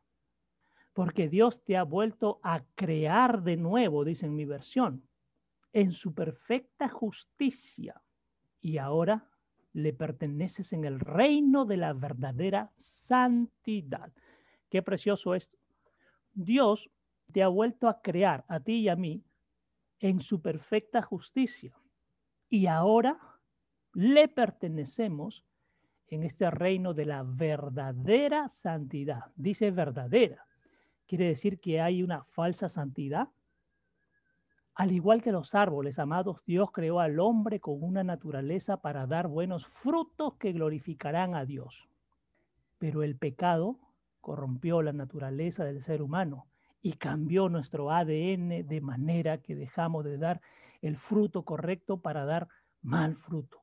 [0.93, 5.03] Porque Dios te ha vuelto a crear de nuevo, dice en mi versión,
[5.71, 8.01] en su perfecta justicia.
[8.59, 9.28] Y ahora
[9.73, 14.11] le perteneces en el reino de la verdadera santidad.
[14.69, 15.57] Qué precioso esto.
[16.33, 16.89] Dios
[17.31, 19.23] te ha vuelto a crear a ti y a mí
[19.99, 21.73] en su perfecta justicia.
[22.49, 23.19] Y ahora
[23.93, 25.43] le pertenecemos
[26.07, 29.31] en este reino de la verdadera santidad.
[29.35, 30.45] Dice verdadera.
[31.05, 33.29] Quiere decir que hay una falsa santidad.
[34.79, 39.27] Al igual que los árboles, amados, Dios creó al hombre con una naturaleza para dar
[39.27, 41.89] buenos frutos que glorificarán a Dios.
[42.77, 43.77] Pero el pecado
[44.21, 46.47] corrompió la naturaleza del ser humano
[46.81, 50.39] y cambió nuestro ADN de manera que dejamos de dar
[50.81, 52.47] el fruto correcto para dar
[52.81, 53.61] mal fruto.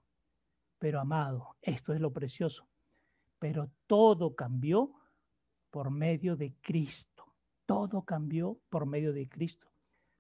[0.79, 2.67] Pero amado, esto es lo precioso.
[3.39, 4.93] Pero todo cambió
[5.71, 7.25] por medio de Cristo.
[7.65, 9.67] Todo cambió por medio de Cristo.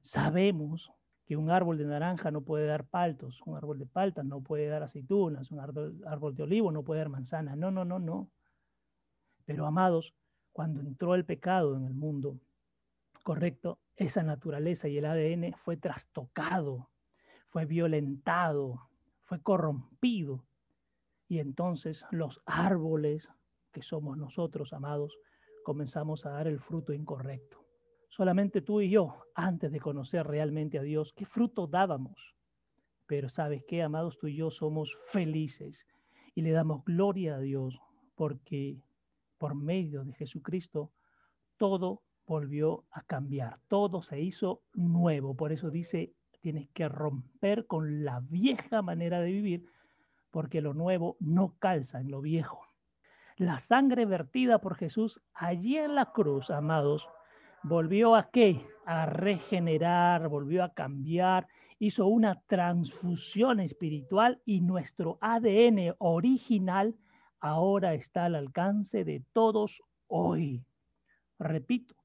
[0.07, 0.92] Sabemos
[1.26, 4.68] que un árbol de naranja no puede dar paltos, un árbol de paltas no puede
[4.68, 7.57] dar aceitunas, un árbol, de olivo no puede dar manzanas.
[7.57, 8.30] No, no, no, no.
[9.46, 10.14] Pero amados,
[10.52, 12.38] cuando entró el pecado en el mundo,
[13.24, 16.88] correcto, esa naturaleza y el ADN fue trastocado,
[17.48, 18.88] fue violentado,
[19.24, 20.44] fue corrompido.
[21.26, 23.28] Y entonces los árboles
[23.72, 25.18] que somos nosotros, amados,
[25.64, 27.65] comenzamos a dar el fruto incorrecto
[28.16, 32.34] solamente tú y yo, antes de conocer realmente a Dios, qué fruto dábamos.
[33.06, 35.86] Pero sabes qué, amados, tú y yo somos felices
[36.34, 37.78] y le damos gloria a Dios
[38.14, 38.78] porque
[39.36, 40.90] por medio de Jesucristo
[41.58, 45.36] todo volvió a cambiar, todo se hizo nuevo.
[45.36, 49.66] Por eso dice, tienes que romper con la vieja manera de vivir
[50.30, 52.62] porque lo nuevo no calza en lo viejo.
[53.36, 57.06] La sangre vertida por Jesús allí en la cruz, amados,
[57.68, 58.64] volvió a qué?
[58.84, 61.48] A regenerar, volvió a cambiar,
[61.80, 66.94] hizo una transfusión espiritual y nuestro ADN original
[67.40, 70.64] ahora está al alcance de todos hoy.
[71.40, 71.96] Repito,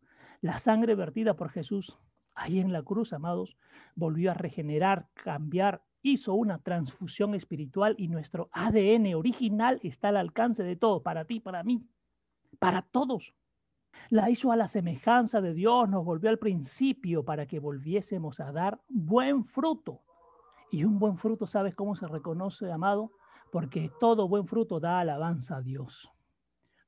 [0.41, 1.95] la sangre vertida por Jesús
[2.33, 3.55] ahí en la cruz, amados,
[3.93, 10.63] volvió a regenerar, cambiar, hizo una transfusión espiritual y nuestro ADN original está al alcance
[10.63, 11.85] de todo, para ti, para mí,
[12.57, 13.35] para todos.
[14.09, 18.51] La hizo a la semejanza de Dios, nos volvió al principio para que volviésemos a
[18.51, 20.01] dar buen fruto.
[20.71, 23.11] Y un buen fruto, ¿sabes cómo se reconoce, amado?
[23.51, 26.09] Porque todo buen fruto da alabanza a Dios.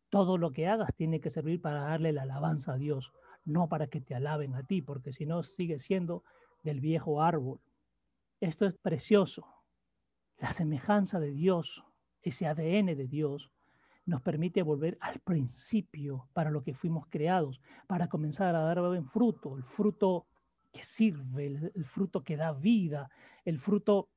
[0.09, 3.11] Todo lo que hagas tiene que servir para darle la alabanza a Dios,
[3.45, 6.23] no para que te alaben a ti, porque si no sigue siendo
[6.63, 7.59] del viejo árbol.
[8.39, 9.47] Esto es precioso.
[10.37, 11.83] La semejanza de Dios,
[12.21, 13.52] ese ADN de Dios,
[14.05, 19.07] nos permite volver al principio para lo que fuimos creados, para comenzar a dar buen
[19.07, 20.27] fruto, el fruto
[20.71, 23.09] que sirve, el, fruto que da vida,
[23.45, 24.09] el fruto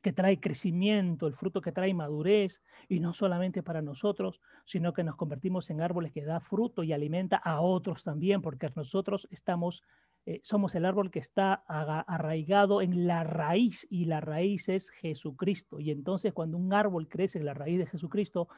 [0.00, 5.04] que trae crecimiento, el fruto que trae madurez, y no solamente para nosotros, sino que
[5.04, 9.82] nos convertimos en árboles que da fruto y alimenta a otros también, porque nosotros estamos,
[10.26, 15.80] eh, somos el árbol que está arraigado en la raíz, y la raíz es Jesucristo.
[15.80, 18.48] Y entonces cuando un árbol crece en la raíz de Jesucristo,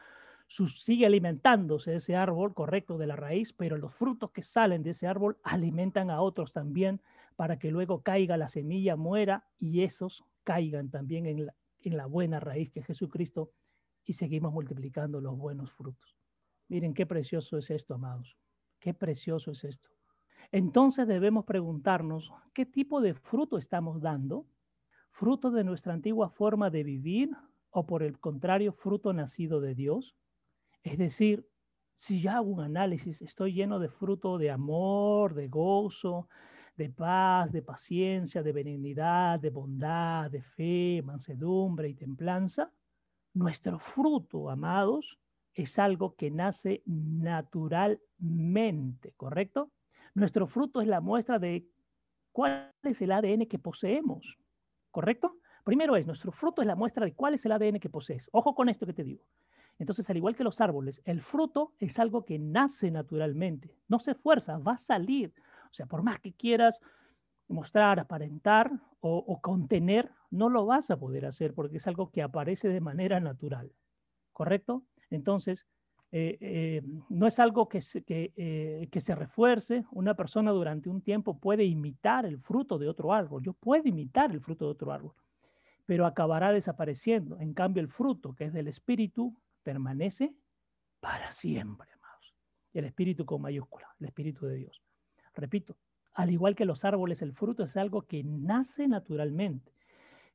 [0.49, 5.07] sigue alimentándose ese árbol correcto de la raíz, pero los frutos que salen de ese
[5.07, 7.01] árbol alimentan a otros también
[7.37, 12.07] para que luego caiga la semilla, muera y esos caigan también en la, en la
[12.07, 13.51] buena raíz que es Jesucristo
[14.05, 16.17] y seguimos multiplicando los buenos frutos.
[16.69, 18.37] Miren qué precioso es esto, amados.
[18.79, 19.89] Qué precioso es esto.
[20.53, 24.47] Entonces debemos preguntarnos, ¿qué tipo de fruto estamos dando?
[25.11, 27.31] ¿Fruto de nuestra antigua forma de vivir
[27.71, 30.15] o por el contrario, fruto nacido de Dios?
[30.85, 31.49] Es decir,
[31.95, 36.29] si yo hago un análisis, estoy lleno de fruto de amor, de gozo,
[36.77, 42.71] de paz, de paciencia, de benignidad, de bondad, de fe, mansedumbre y templanza.
[43.33, 45.19] Nuestro fruto, amados,
[45.55, 49.71] es algo que nace naturalmente, ¿correcto?
[50.15, 51.67] Nuestro fruto es la muestra de
[52.31, 54.37] cuál es el ADN que poseemos,
[54.91, 55.39] ¿correcto?
[55.65, 58.29] Primero es, nuestro fruto es la muestra de cuál es el ADN que posees.
[58.33, 59.25] Ojo con esto que te digo.
[59.79, 64.15] Entonces, al igual que los árboles, el fruto es algo que nace naturalmente, no se
[64.15, 65.33] fuerza, va a salir.
[65.71, 66.81] O sea, por más que quieras
[67.49, 68.71] mostrar, aparentar
[69.01, 73.21] o, contener, no lo vas a poder hacer porque es algo que aparece de manera
[73.21, 73.71] natural.
[74.33, 74.85] ¿Correcto?
[75.11, 75.67] Entonces,
[76.11, 79.85] eh, eh, no es algo eh, que se refuerce.
[79.91, 83.43] Una persona durante un tiempo puede imitar el fruto de otro árbol.
[83.43, 85.13] Yo puedo imitar el fruto de otro árbol,
[85.85, 87.39] pero acabará desapareciendo.
[87.41, 90.37] En cambio, el fruto que es del Espíritu permanece
[91.01, 92.35] para siempre, amados.
[92.73, 94.83] El espíritu con mayúscula, el espíritu de Dios.
[95.35, 95.77] Repito,
[96.15, 99.73] al igual que los árboles, el fruto es algo que nace naturalmente,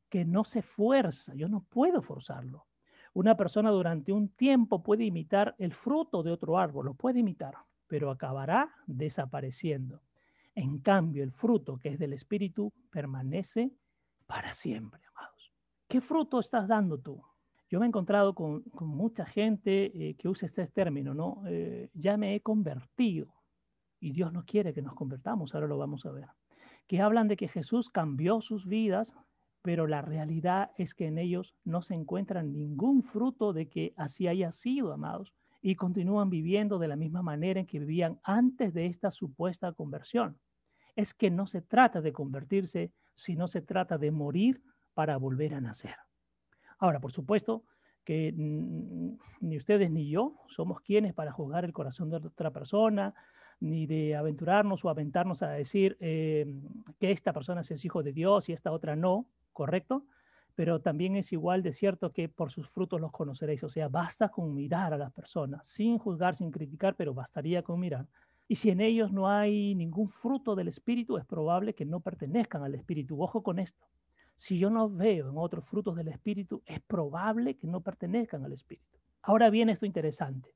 [0.09, 1.33] que no se fuerza.
[1.35, 2.65] Yo no puedo forzarlo.
[3.13, 7.55] Una persona durante un tiempo puede imitar el fruto de otro árbol, lo puede imitar,
[7.87, 10.01] pero acabará desapareciendo.
[10.53, 13.71] En cambio, el fruto que es del Espíritu permanece
[14.27, 15.51] para siempre, amados.
[15.87, 17.23] ¿Qué fruto estás dando tú?
[17.69, 21.43] Yo me he encontrado con, mucha gente eh, que usa este término, ¿no?
[21.47, 23.31] Eh, ya me he convertido
[23.99, 26.27] y Dios no quiere que nos convertamos, ahora lo vamos a ver.
[26.87, 29.13] Que hablan de que Jesús cambió sus vidas,
[29.61, 34.27] pero la realidad es que en ellos no se encuentra ningún fruto de que así
[34.27, 38.87] haya sido, amados, y continúan viviendo de la misma manera en que vivían antes de
[38.87, 40.39] esta supuesta conversión.
[40.95, 44.63] Es que no se trata de convertirse, sino se trata de morir
[44.95, 45.95] para volver a nacer.
[46.79, 47.63] Ahora, por supuesto
[48.03, 53.13] que ni ustedes ni yo somos quienes para juzgar el corazón de otra persona,
[53.59, 56.45] ni de aventurarnos o aventarnos a decir eh,
[56.99, 60.05] que esta persona es hijo de Dios y esta otra no, ¿correcto?
[60.55, 63.63] Pero también es igual de cierto que por sus frutos los conoceréis.
[63.63, 67.79] O sea, basta con mirar a las personas, sin juzgar, sin criticar, pero bastaría con
[67.79, 68.07] mirar.
[68.47, 72.63] Y si en ellos no hay ningún fruto del Espíritu, es probable que no pertenezcan
[72.63, 73.21] al Espíritu.
[73.21, 73.85] Ojo con esto.
[74.39, 78.53] Si yo no veo en otros frutos del Espíritu, es probable que no pertenezcan al
[78.53, 78.97] Espíritu.
[79.21, 80.55] Ahora viene esto interesante.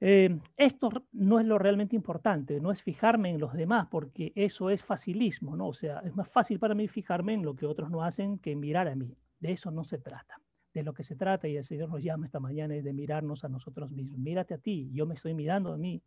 [0.00, 4.68] Eh, esto no es lo realmente importante, no es fijarme en los demás, porque eso
[4.68, 5.68] es facilismo, ¿no?
[5.68, 8.54] O sea, es más fácil para mí fijarme en lo que otros no hacen que
[8.54, 9.16] mirar a mí.
[9.40, 10.38] De eso no se trata.
[10.74, 13.44] De lo que se trata, y el Señor nos llama esta mañana, es de mirarnos
[13.44, 14.18] a nosotros mismos.
[14.18, 16.02] Mírate a ti, yo me estoy mirando a mí.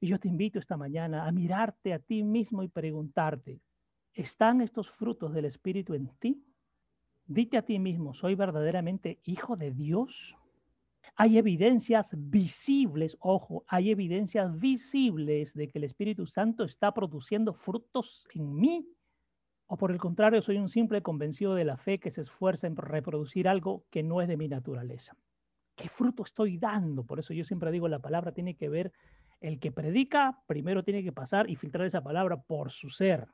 [0.00, 3.60] Y yo te invito esta mañana a mirarte a ti mismo y preguntarte,
[4.16, 6.42] ¿Están estos frutos del Espíritu en ti?
[7.26, 10.34] Dite a ti mismo, ¿soy verdaderamente hijo de Dios?
[11.16, 18.26] Hay evidencias visibles, ojo, hay evidencias visibles de que el Espíritu Santo está produciendo frutos
[18.32, 18.88] en mí.
[19.66, 22.76] O por el contrario, soy un simple convencido de la fe que se esfuerza en
[22.76, 25.14] reproducir algo que no es de mi naturaleza.
[25.74, 27.04] ¿Qué fruto estoy dando?
[27.04, 28.92] Por eso yo siempre digo, la palabra tiene que ver,
[29.40, 33.28] el que predica primero tiene que pasar y filtrar esa palabra por su ser,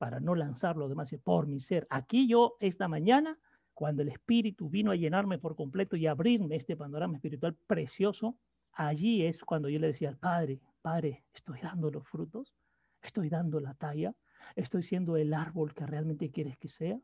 [0.00, 1.86] para no lanzarlo demás, por mi ser.
[1.90, 3.38] Aquí yo esta mañana
[3.74, 8.34] cuando el Espíritu vino a llenarme por completo y abrirme este panorama espiritual precioso,
[8.72, 12.54] allí es cuando yo le decía al Padre, Padre, estoy dando los frutos,
[13.02, 14.14] estoy dando la talla,
[14.56, 16.98] estoy siendo el árbol que realmente quieres que sea,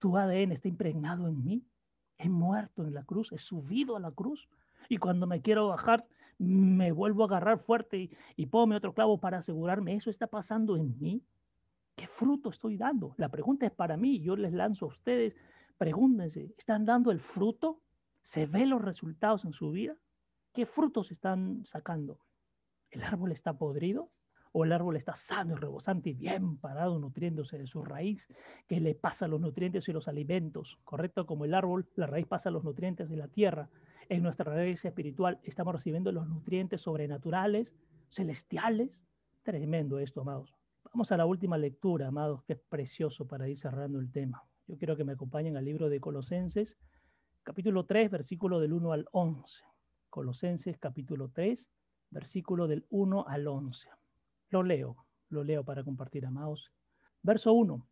[0.00, 1.62] tu ADN está impregnado en mí,
[2.18, 4.48] he muerto en la cruz, he subido a la cruz
[4.88, 6.04] y cuando me quiero bajar
[6.38, 10.76] me vuelvo a agarrar fuerte y, y ponme otro clavo para asegurarme, eso está pasando
[10.76, 11.22] en mí.
[12.14, 13.14] ¿Qué fruto estoy dando?
[13.16, 15.36] La pregunta es para mí, yo les lanzo a ustedes
[15.76, 17.80] Pregúntense, ¿están dando el fruto?
[18.22, 19.96] ¿Se ven los resultados en su vida?
[20.52, 22.20] ¿Qué frutos están sacando?
[22.90, 24.12] ¿El árbol está podrido?
[24.52, 28.28] ¿O el árbol está sano y rebosante y bien parado, nutriéndose de su raíz,
[28.68, 30.78] que le pasa los nutrientes y los alimentos?
[30.84, 31.26] ¿Correcto?
[31.26, 33.68] Como el árbol, la raíz pasa los nutrientes de la tierra.
[34.08, 37.74] En nuestra raíz espiritual estamos recibiendo los nutrientes sobrenaturales,
[38.10, 39.00] celestiales.
[39.42, 40.53] Tremendo esto, amados.
[40.94, 44.44] Vamos a la última lectura, amados, que es precioso para ir cerrando el tema.
[44.68, 46.78] Yo quiero que me acompañen al libro de Colosenses,
[47.42, 49.64] capítulo 3, versículo del 1 al 11.
[50.08, 51.68] Colosenses, capítulo 3,
[52.10, 53.88] versículo del 1 al 11.
[54.50, 56.70] Lo leo, lo leo para compartir, amados.
[57.22, 57.84] Verso 1.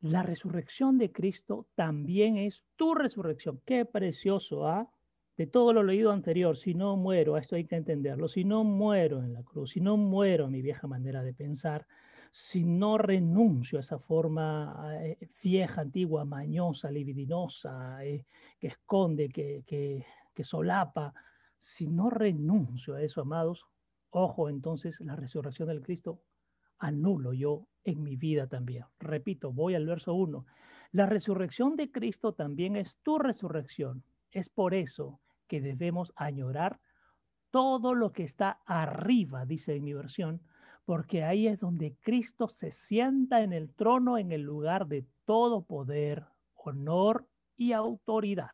[0.00, 3.60] La resurrección de Cristo también es tu resurrección.
[3.66, 4.90] Qué precioso, ¿ah?
[5.36, 9.22] De todo lo leído anterior, si no muero, esto hay que entenderlo, si no muero
[9.22, 11.86] en la cruz, si no muero a mi vieja manera de pensar,
[12.30, 18.24] si no renuncio a esa forma eh, vieja, antigua, mañosa, libidinosa, eh,
[18.58, 20.04] que esconde, que, que,
[20.34, 21.12] que solapa,
[21.56, 23.66] si no renuncio a eso, amados,
[24.10, 26.22] ojo, entonces la resurrección del Cristo
[26.78, 28.84] anulo yo en mi vida también.
[28.98, 30.46] Repito, voy al verso 1.
[30.92, 34.02] La resurrección de Cristo también es tu resurrección.
[34.30, 36.80] Es por eso que debemos añorar
[37.50, 40.40] todo lo que está arriba, dice en mi versión,
[40.90, 45.62] porque ahí es donde Cristo se sienta en el trono en el lugar de todo
[45.62, 46.24] poder,
[46.54, 48.50] honor y autoridad.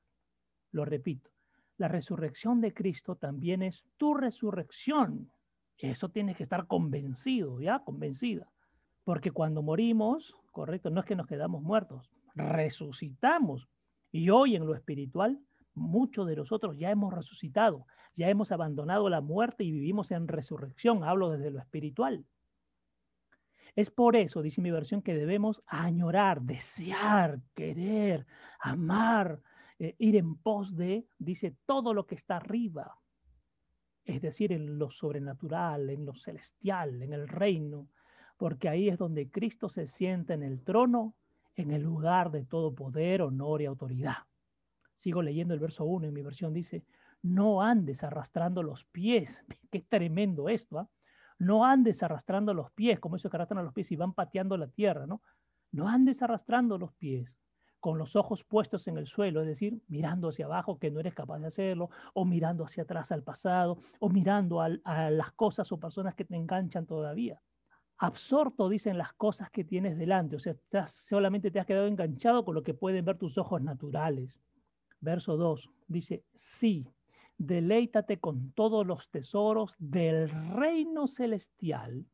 [0.70, 1.30] Lo repito,
[1.78, 5.32] la resurrección de Cristo también es tu resurrección.
[5.78, 7.78] Eso tienes que estar convencido, ¿ya?
[7.78, 8.52] Convencida.
[9.04, 13.66] Porque cuando morimos, correcto, no es que nos quedamos muertos, resucitamos.
[14.12, 15.40] Y hoy en lo espiritual,
[15.76, 21.04] muchos de nosotros ya hemos resucitado, ya hemos abandonado la muerte y vivimos en resurrección.
[21.04, 22.24] Hablo desde lo espiritual.
[23.76, 28.26] Es por eso, dice mi versión, que debemos añorar, desear, querer,
[28.58, 29.40] amar,
[29.78, 32.98] eh, ir en pos de, dice, todo lo que está arriba.
[34.04, 37.88] Es decir, en lo sobrenatural, en lo celestial, en el reino,
[38.38, 41.14] porque ahí es donde Cristo se sienta en el trono,
[41.54, 44.18] en el lugar de todo poder, honor y autoridad.
[44.96, 46.84] Sigo leyendo el verso 1 en mi versión, dice,
[47.22, 49.44] no andes arrastrando los pies.
[49.70, 50.80] Qué tremendo esto.
[50.80, 50.90] ¿ah?
[51.38, 54.68] No andes arrastrando los pies, como esos que arrastran los pies y van pateando la
[54.68, 55.22] tierra, ¿no?
[55.70, 57.38] No andes arrastrando los pies
[57.78, 61.14] con los ojos puestos en el suelo, es decir, mirando hacia abajo que no eres
[61.14, 65.78] capaz de hacerlo, o mirando hacia atrás al pasado, o mirando a las cosas o
[65.78, 67.40] personas que te enganchan todavía.
[67.98, 70.56] Absorto, dicen las cosas que tienes delante, o sea,
[70.88, 74.40] solamente te has quedado enganchado con lo que pueden ver tus ojos naturales.
[75.06, 76.84] Verso 2 dice, sí,
[77.38, 82.04] deleítate con todos los tesoros del reino celestial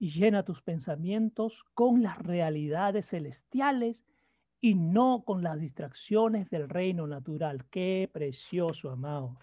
[0.00, 4.04] y llena tus pensamientos con las realidades celestiales
[4.60, 7.64] y no con las distracciones del reino natural.
[7.70, 9.38] Qué precioso, amado.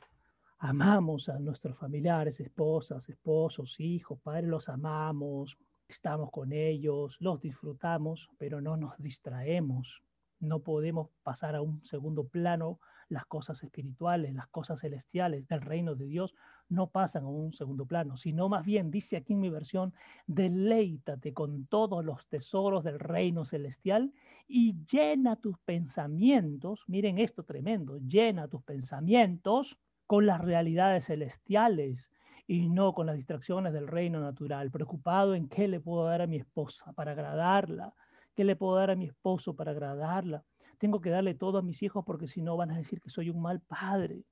[0.57, 8.29] Amamos a nuestros familiares, esposas, esposos, hijos, padres, los amamos, estamos con ellos, los disfrutamos,
[8.37, 10.03] pero no nos distraemos.
[10.39, 12.79] No podemos pasar a un segundo plano
[13.09, 16.35] las cosas espirituales, las cosas celestiales del reino de Dios
[16.69, 19.93] no pasan a un segundo plano, sino más bien, dice aquí en mi versión,
[20.27, 24.13] deleítate con todos los tesoros del reino celestial
[24.47, 32.11] y llena tus pensamientos, miren esto tremendo, llena tus pensamientos con las realidades celestiales
[32.45, 36.27] y no con las distracciones del reino natural, preocupado en qué le puedo dar a
[36.27, 37.93] mi esposa para agradarla,
[38.39, 40.45] qué le puedo dar a mi esposo para agradarla,
[40.77, 43.29] tengo que darle todo a mis hijos porque si no van a decir que soy
[43.29, 44.23] un mal padre.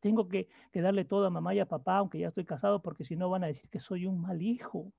[0.00, 3.14] Tengo que, darle todo a mamá y a papá, aunque ya estoy casado, porque si
[3.14, 4.90] no van a decir que soy un mal hijo.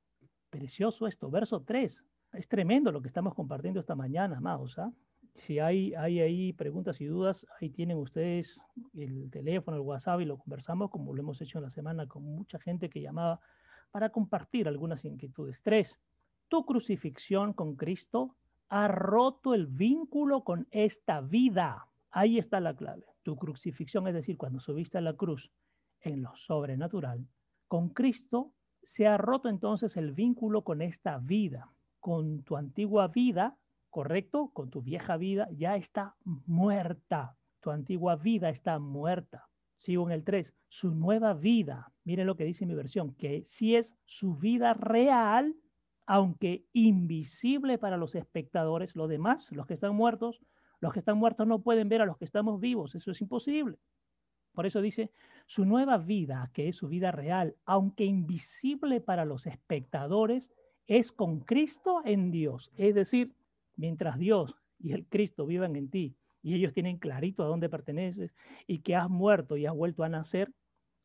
[0.51, 1.31] Precioso esto.
[1.31, 2.05] Verso 3.
[2.33, 4.77] Es tremendo lo que estamos compartiendo esta mañana, amados.
[4.77, 4.93] ¿ah?
[5.33, 8.61] Si hay, hay ahí preguntas y dudas, ahí tienen ustedes
[8.93, 12.21] el teléfono, el WhatsApp y lo conversamos como lo hemos hecho en la semana con
[12.21, 13.39] mucha gente que llamaba
[13.89, 15.63] para compartir algunas inquietudes.
[15.63, 15.99] Tres,
[16.49, 18.35] tu crucifixión con Cristo
[18.73, 21.87] ha roto el vínculo con esta vida.
[22.09, 23.05] Ahí está la clave.
[23.21, 25.51] Tu crucifixión, es decir, cuando subiste a la cruz
[26.01, 27.27] en lo sobrenatural,
[27.67, 28.51] con Cristo
[28.81, 33.59] se ha roto entonces el vínculo con esta vida, con tu antigua vida,
[33.91, 34.49] ¿correcto?
[34.53, 37.37] Con tu vieja vida, ya está muerta.
[37.59, 39.49] Tu antigua vida está muerta.
[39.77, 40.51] Sigo en el 3.
[40.69, 45.55] Su nueva vida, miren lo que dice mi versión, que si es su vida real,
[46.05, 50.41] aunque invisible para los espectadores, los demás, los que están muertos,
[50.79, 53.77] los que están muertos no pueden ver a los que estamos vivos, eso es imposible.
[54.53, 55.11] Por eso dice,
[55.47, 60.53] su nueva vida, que es su vida real, aunque invisible para los espectadores,
[60.87, 62.71] es con Cristo en Dios.
[62.77, 63.33] Es decir,
[63.75, 68.35] mientras Dios y el Cristo vivan en ti y ellos tienen clarito a dónde perteneces
[68.67, 70.51] y que has muerto y has vuelto a nacer,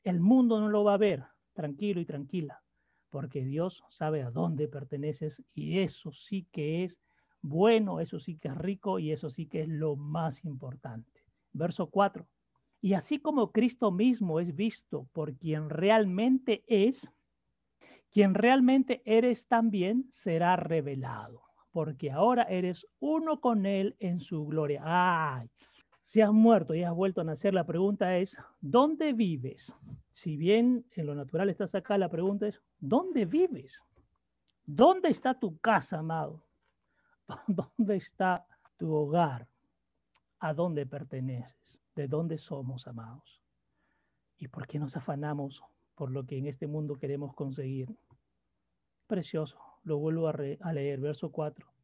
[0.02, 1.24] el mundo no lo va a ver
[1.54, 2.62] tranquilo y tranquila,
[3.10, 6.98] porque Dios sabe a dónde perteneces y eso sí que es
[7.40, 11.24] bueno, eso sí que es rico y eso sí que es lo más importante.
[11.52, 12.26] Verso 4.
[12.80, 17.10] Y así como Cristo mismo es visto por quien realmente es,
[18.10, 21.42] quien realmente eres también será revelado,
[21.72, 24.82] porque ahora eres uno con Él en su gloria.
[24.84, 25.50] ¡Ay!
[26.08, 29.74] Si has muerto y has vuelto a nacer, la pregunta es, ¿dónde vives?
[30.10, 33.84] Si bien en lo natural estás acá, la pregunta es, ¿dónde vives?
[34.64, 36.46] ¿Dónde está tu casa, amado?
[37.46, 38.46] ¿Dónde está
[38.78, 39.48] tu hogar?
[40.38, 41.82] ¿A dónde perteneces?
[41.94, 43.42] de dónde somos amados
[44.38, 45.62] y por qué nos afanamos
[45.94, 47.94] por lo que en este mundo queremos conseguir.
[49.06, 51.77] Precioso, lo vuelvo a, a leer, verso 4.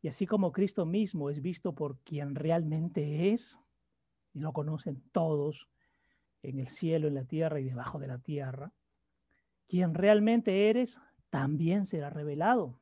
[0.00, 3.60] Y así como Cristo mismo es visto por quien realmente es,
[4.32, 5.68] y lo conocen todos
[6.42, 8.72] en el cielo, en la tierra y debajo de la tierra,
[9.66, 12.78] quien realmente eres también será revelado,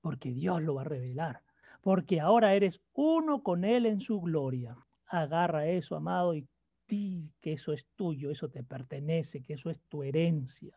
[0.00, 1.42] porque Dios lo va a revelar,
[1.80, 4.76] porque ahora eres uno con Él en su gloria
[5.10, 6.46] agarra eso, amado, y
[6.88, 10.74] di que eso es tuyo, eso te pertenece, que eso es tu herencia.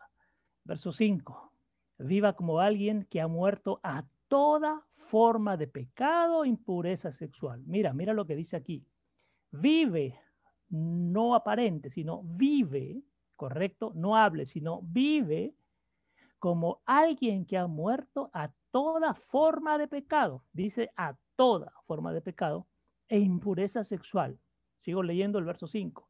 [0.64, 1.52] Verso 5.
[2.00, 7.62] Viva como alguien que ha muerto a toda forma de pecado, impureza sexual.
[7.68, 8.84] Mira, mira lo que dice aquí.
[9.52, 10.20] Vive,
[10.70, 13.04] no aparente, sino vive,
[13.36, 15.54] correcto, no hable, sino vive
[16.40, 20.44] como alguien que ha muerto a toda forma de pecado.
[20.52, 22.66] Dice a toda forma de pecado
[23.10, 24.40] e impureza sexual.
[24.80, 26.10] Sigo leyendo el verso 5.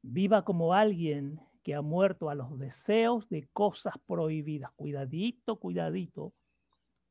[0.00, 4.70] Viva como alguien que ha muerto a los deseos de cosas prohibidas.
[4.76, 6.34] Cuidadito, cuidadito,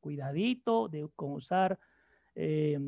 [0.04, 1.78] cuidadito de usar
[2.34, 2.78] eh,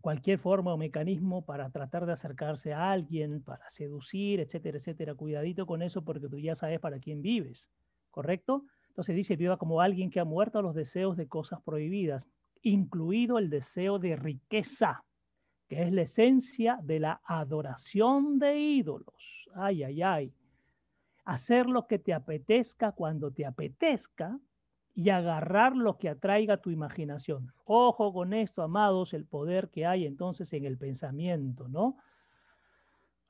[0.00, 5.14] cualquier forma o mecanismo para tratar de acercarse a alguien, para seducir, etcétera, etcétera.
[5.14, 7.68] Cuidadito con eso porque tú ya sabes para quién vives,
[8.10, 8.64] ¿correcto?
[8.88, 12.26] Entonces dice, viva como alguien que ha muerto a los deseos de cosas prohibidas,
[12.62, 15.04] incluido el deseo de riqueza
[15.68, 19.48] que es la esencia de la adoración de ídolos.
[19.54, 20.34] Ay, ay, ay.
[21.26, 24.38] Hacer lo que te apetezca cuando te apetezca
[24.94, 27.52] y agarrar lo que atraiga tu imaginación.
[27.64, 31.96] Ojo con esto, amados, el poder que hay entonces en el pensamiento, ¿no?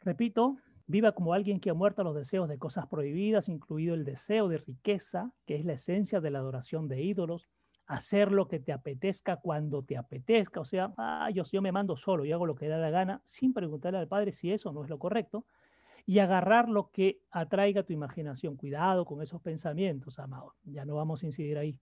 [0.00, 4.04] Repito, viva como alguien que ha muerto a los deseos de cosas prohibidas, incluido el
[4.04, 7.48] deseo de riqueza, que es la esencia de la adoración de ídolos
[7.86, 11.96] hacer lo que te apetezca cuando te apetezca, o sea, ah, yo, yo me mando
[11.96, 14.82] solo y hago lo que da la gana sin preguntarle al Padre si eso no
[14.82, 15.44] es lo correcto,
[16.06, 18.56] y agarrar lo que atraiga tu imaginación.
[18.56, 21.78] Cuidado con esos pensamientos, amado, ya no vamos a incidir ahí.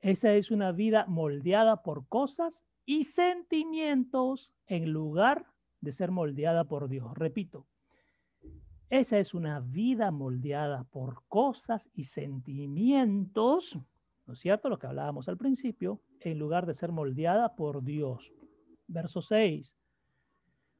[0.00, 5.46] Esa es una vida moldeada por cosas y sentimientos en lugar
[5.80, 7.12] de ser moldeada por Dios.
[7.16, 7.66] Repito,
[8.88, 13.78] esa es una vida moldeada por cosas y sentimientos
[14.30, 14.68] ¿no es cierto?
[14.68, 18.32] Lo que hablábamos al principio, en lugar de ser moldeada por Dios.
[18.86, 19.74] Verso 6.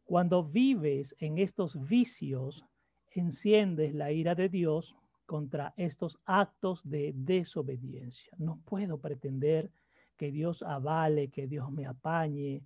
[0.04, 2.64] Cuando vives en estos vicios,
[3.10, 4.96] enciendes la ira de Dios
[5.26, 8.32] contra estos actos de desobediencia.
[8.38, 9.70] No puedo pretender
[10.16, 12.62] que Dios avale, que Dios me apañe,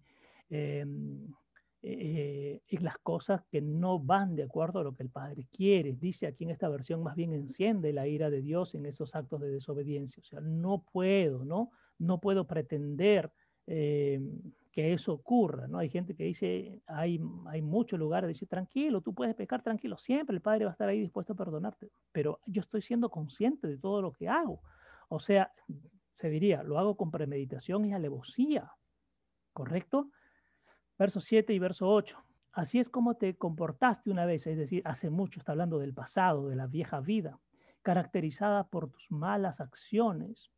[0.51, 1.27] em,
[1.83, 5.93] eh, en las cosas que no van de acuerdo a lo que el Padre quiere.
[5.93, 9.43] Dice aquí en esta versión, más bien enciende la ira de Dios en esos actos
[9.43, 10.23] de desobediencia.
[10.23, 11.71] O sea, no puedo, ¿no?
[11.99, 13.31] No puedo pretender
[13.67, 14.19] eh,
[14.75, 15.79] que eso ocurra, ¿no?
[15.79, 20.35] Hay gente que dice, hay, hay muchos lugares, dice, tranquilo, tú puedes pecar tranquilo, siempre
[20.35, 23.79] el Padre va a estar ahí dispuesto a perdonarte, pero yo estoy siendo consciente de
[23.79, 24.61] todo lo que hago.
[25.09, 25.53] O sea,
[26.17, 28.73] se diría, lo hago con premeditación y alevosía,
[29.53, 30.11] ¿correcto?
[30.99, 32.19] Verso 7 y verso 8.
[32.51, 36.49] Así es como te comportaste una vez, es decir, hace mucho, está hablando del pasado,
[36.49, 37.39] de la vieja vida,
[37.83, 40.51] caracterizada por tus malas acciones.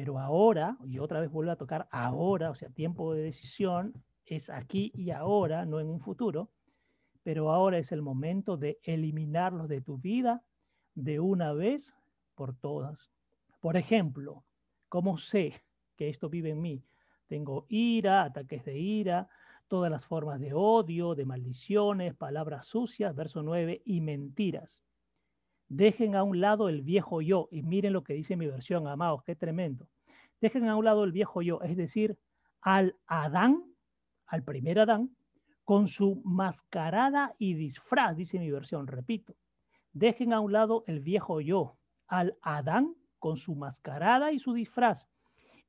[0.00, 3.92] Pero ahora, y otra vez vuelvo a tocar ahora, o sea, tiempo de decisión,
[4.24, 6.48] es aquí y ahora, no en un futuro,
[7.22, 10.42] pero ahora es el momento de eliminarlos de tu vida
[10.94, 11.92] de una vez
[12.34, 13.10] por todas.
[13.60, 14.42] Por ejemplo,
[14.88, 15.64] ¿cómo sé
[15.96, 16.82] que esto vive en mí?
[17.26, 19.28] Tengo ira, ataques de ira,
[19.68, 24.82] todas las formas de odio, de maldiciones, palabras sucias, verso 9, y mentiras.
[25.70, 29.22] Dejen a un lado el viejo yo, y miren lo que dice mi versión, amados,
[29.22, 29.88] qué tremendo.
[30.40, 32.18] Dejen a un lado el viejo yo, es decir,
[32.60, 33.62] al Adán,
[34.26, 35.16] al primer Adán,
[35.64, 39.36] con su mascarada y disfraz, dice mi versión, repito.
[39.92, 41.78] Dejen a un lado el viejo yo,
[42.08, 45.06] al Adán con su mascarada y su disfraz.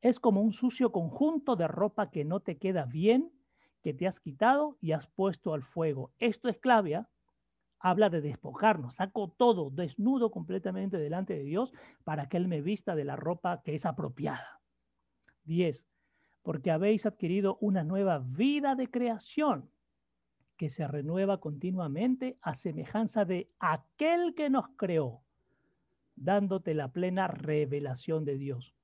[0.02, 3.32] Es como un sucio conjunto de ropa que no te queda bien,
[3.84, 6.11] que te has quitado y has puesto al fuego.
[6.18, 7.10] Esto es clave, ¿ah?
[7.81, 12.95] Habla de despojarnos, saco todo desnudo completamente delante de Dios para que Él me vista
[12.95, 14.61] de la ropa que es apropiada.
[15.45, 15.85] 10.
[16.43, 19.69] Porque habéis adquirido una nueva vida de creación
[20.57, 25.23] que se renueva continuamente a semejanza de aquel que nos creó,
[26.15, 28.75] dándote la plena revelación de Dios.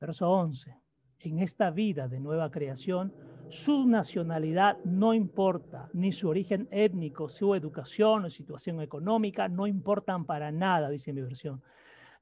[0.00, 0.76] Verso 11.
[1.20, 3.12] En esta vida de nueva creación,
[3.50, 10.24] su nacionalidad no importa, ni su origen étnico, su educación o situación económica no importan
[10.24, 11.62] para nada, dice mi versión.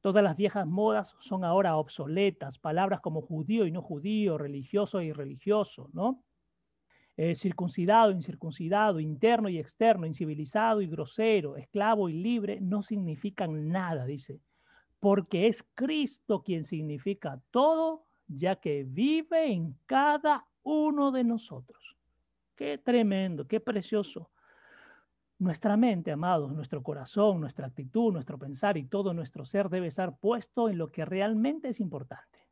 [0.01, 5.13] Todas las viejas modas son ahora obsoletas, palabras como judío y no judío, religioso y
[5.13, 6.23] religioso, ¿no?
[7.17, 14.05] eh, circuncidado, incircuncidado, interno y externo, incivilizado y grosero, esclavo y libre, no significan nada,
[14.05, 14.41] dice,
[15.01, 21.97] porque es Cristo quien significa todo, ya que vive en cada uno de nosotros.
[22.57, 24.31] Qué tremendo, qué precioso.
[25.39, 30.19] Nuestra mente, amados, nuestro corazón, nuestra actitud, nuestro pensar y todo nuestro ser debe estar
[30.19, 32.49] puesto en lo que realmente es importante.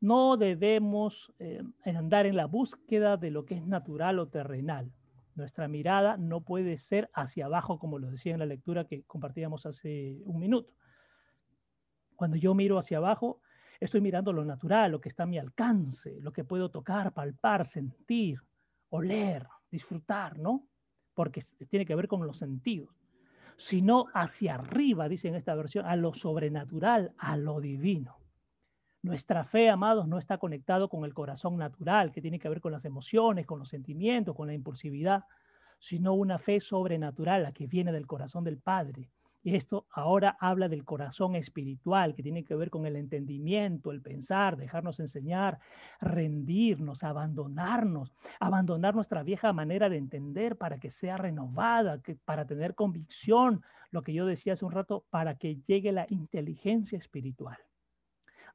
[0.00, 4.92] No debemos eh, andar en la búsqueda de lo que es natural o terrenal.
[5.34, 9.66] Nuestra mirada no puede ser hacia abajo, como lo decía en la lectura que compartíamos
[9.66, 10.72] hace un minuto.
[12.14, 13.40] Cuando yo miro hacia abajo,
[13.80, 17.64] estoy mirando lo natural, lo que está a mi alcance, lo que puedo tocar, palpar,
[17.66, 18.40] sentir,
[18.90, 20.66] oler, disfrutar, ¿no?
[21.14, 22.94] Porque tiene que ver con los sentidos.
[23.56, 28.18] Sino hacia arriba, dice en esta versión, a lo sobrenatural, a lo divino.
[29.02, 32.72] Nuestra fe, amados, no está conectado con el corazón natural, que tiene que ver con
[32.72, 35.24] las emociones, con los sentimientos, con la impulsividad,
[35.78, 39.10] sino una fe sobrenatural, la que viene del corazón del Padre.
[39.42, 44.02] Y esto ahora habla del corazón espiritual, que tiene que ver con el entendimiento, el
[44.02, 45.58] pensar, dejarnos enseñar,
[45.98, 53.62] rendirnos, abandonarnos, abandonar nuestra vieja manera de entender para que sea renovada, para tener convicción,
[53.90, 57.56] lo que yo decía hace un rato, para que llegue la inteligencia espiritual.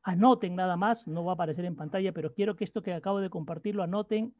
[0.03, 3.21] Anoten nada más, no va a aparecer en pantalla, pero quiero que esto que acabo
[3.21, 4.35] de compartir lo anoten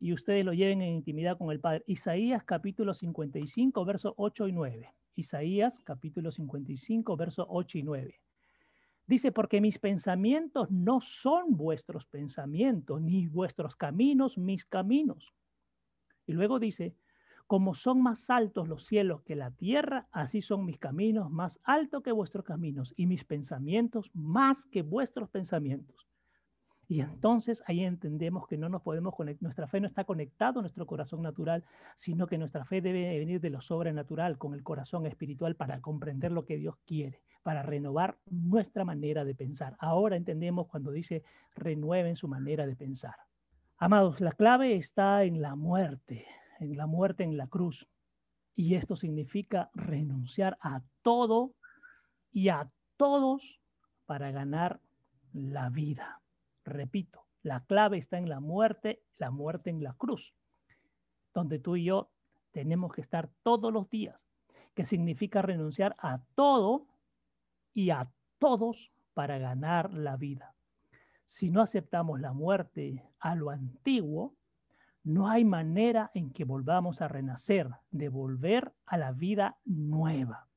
[0.00, 1.84] y ustedes lo lleven en intimidad con el Padre.
[1.86, 4.92] Isaías capítulo 55, versos 8 y 9.
[5.16, 8.20] Isaías capítulo 55, versos 8 y 9.
[9.06, 15.32] Dice, porque mis pensamientos no son vuestros pensamientos, ni vuestros caminos mis caminos.
[16.26, 16.96] Y luego dice,
[17.46, 22.02] como son más altos los cielos que la tierra, así son mis caminos más altos
[22.02, 26.05] que vuestros caminos y mis pensamientos más que vuestros pensamientos.
[26.88, 30.62] Y entonces ahí entendemos que no nos podemos conectar, nuestra fe no está conectada a
[30.62, 31.64] nuestro corazón natural,
[31.96, 36.30] sino que nuestra fe debe venir de lo sobrenatural, con el corazón espiritual, para comprender
[36.30, 39.76] lo que Dios quiere, para renovar nuestra manera de pensar.
[39.80, 41.24] Ahora entendemos cuando dice
[41.56, 43.16] renueven su manera de pensar.
[43.78, 46.24] Amados, la clave está en la muerte
[46.60, 47.86] en la muerte en la cruz.
[48.54, 51.54] Y esto significa renunciar a todo
[52.32, 53.60] y a todos
[54.06, 54.80] para ganar
[55.32, 56.22] la vida.
[56.66, 60.34] Repito, la clave está en la muerte, la muerte en la cruz,
[61.32, 62.10] donde tú y yo
[62.50, 64.20] tenemos que estar todos los días,
[64.74, 66.88] que significa renunciar a todo
[67.72, 70.54] y a todos para ganar la vida.
[71.24, 74.34] Si no aceptamos la muerte a lo antiguo,
[75.04, 80.48] no hay manera en que volvamos a renacer, de volver a la vida nueva.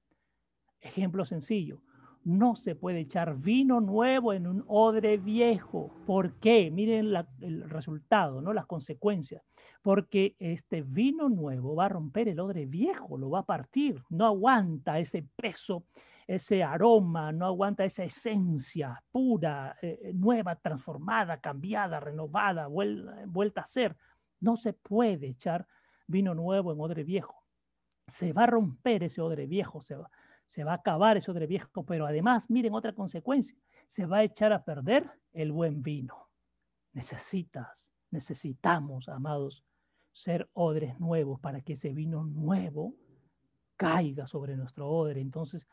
[0.81, 1.83] Ejemplo sencillo,
[2.29, 5.91] no se puede echar vino nuevo en un odre viejo.
[6.05, 6.69] ¿Por qué?
[6.69, 8.53] Miren el resultado, ¿no?
[8.53, 9.41] las consecuencias.
[9.81, 14.27] Porque este vino nuevo va a romper el odre viejo, lo va a partir, no
[14.27, 15.85] aguanta ese peso,
[16.27, 23.95] ese aroma, no aguanta esa esencia pura, eh, nueva, transformada, cambiada, renovada, vuelta a ser
[24.39, 25.65] No se puede echar
[26.05, 27.43] vino nuevo en odre viejo.
[28.05, 30.09] Se va a romper ese odre viejo, se va,
[30.49, 33.55] se va a acabar ese odre viejo, pero además, miren otra consecuencia,
[33.87, 36.27] se va a echar a perder el buen vino.
[36.91, 39.63] Necesitas, necesitamos, amados,
[40.11, 42.95] ser odres nuevos para que ese vino nuevo
[43.75, 45.21] caiga sobre nuestro odre.
[45.21, 45.67] Entonces,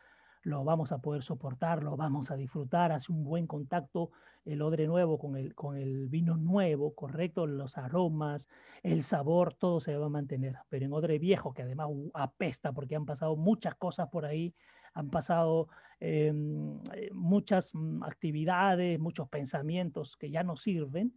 [0.46, 4.12] lo vamos a poder soportar, lo vamos a disfrutar, hace un buen contacto
[4.44, 8.48] el odre nuevo con el, con el vino nuevo, correcto, los aromas,
[8.84, 10.54] el sabor, todo se va a mantener.
[10.68, 14.54] Pero en odre viejo, que además apesta porque han pasado muchas cosas por ahí,
[14.94, 15.66] han pasado
[15.98, 21.12] em, eh, muchas mm, actividades, muchos pensamientos que ya no sirven,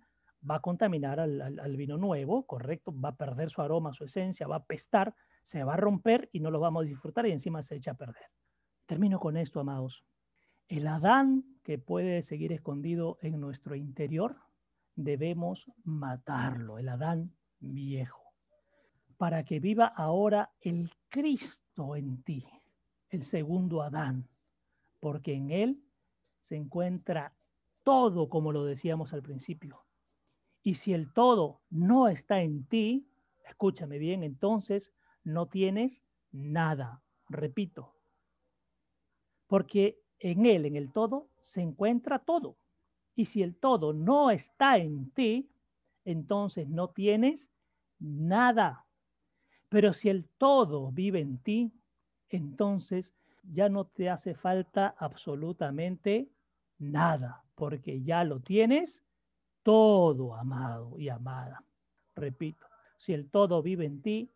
[0.50, 4.48] va a contaminar al, al, vino nuevo, correcto, va a perder su aroma, su esencia,
[4.48, 7.62] va a apestar, se va a romper y no lo vamos a disfrutar y encima
[7.62, 8.26] se echa a perder.
[8.90, 10.04] Termino con esto, amados.
[10.68, 14.38] El Adán que puede seguir escondido en nuestro interior,
[14.96, 18.34] debemos matarlo, el Adán viejo,
[19.16, 22.48] para que viva ahora el Cristo en ti,
[23.10, 24.28] el segundo Adán,
[25.00, 25.84] porque en él
[26.42, 27.36] se encuentra
[27.84, 29.86] todo, como lo decíamos al principio.
[30.64, 33.08] Y si el todo no está en ti,
[33.48, 34.92] escúchame bien, entonces
[35.24, 36.02] no tienes
[36.32, 37.04] nada.
[37.28, 37.99] Repito,
[39.50, 42.56] porque en Él, en el todo, se encuentra todo.
[43.16, 45.50] Y si el todo no está en ti,
[46.06, 47.52] entonces no tienes
[47.98, 48.86] nada.
[49.68, 51.72] Pero si el todo vive en ti,
[52.30, 53.14] entonces
[53.52, 56.30] ya no te hace falta absolutamente
[56.78, 59.04] nada, porque ya lo tienes
[59.64, 61.64] todo, amado y amada.
[62.16, 62.68] Repito,
[62.98, 64.32] si el todo vive en ti,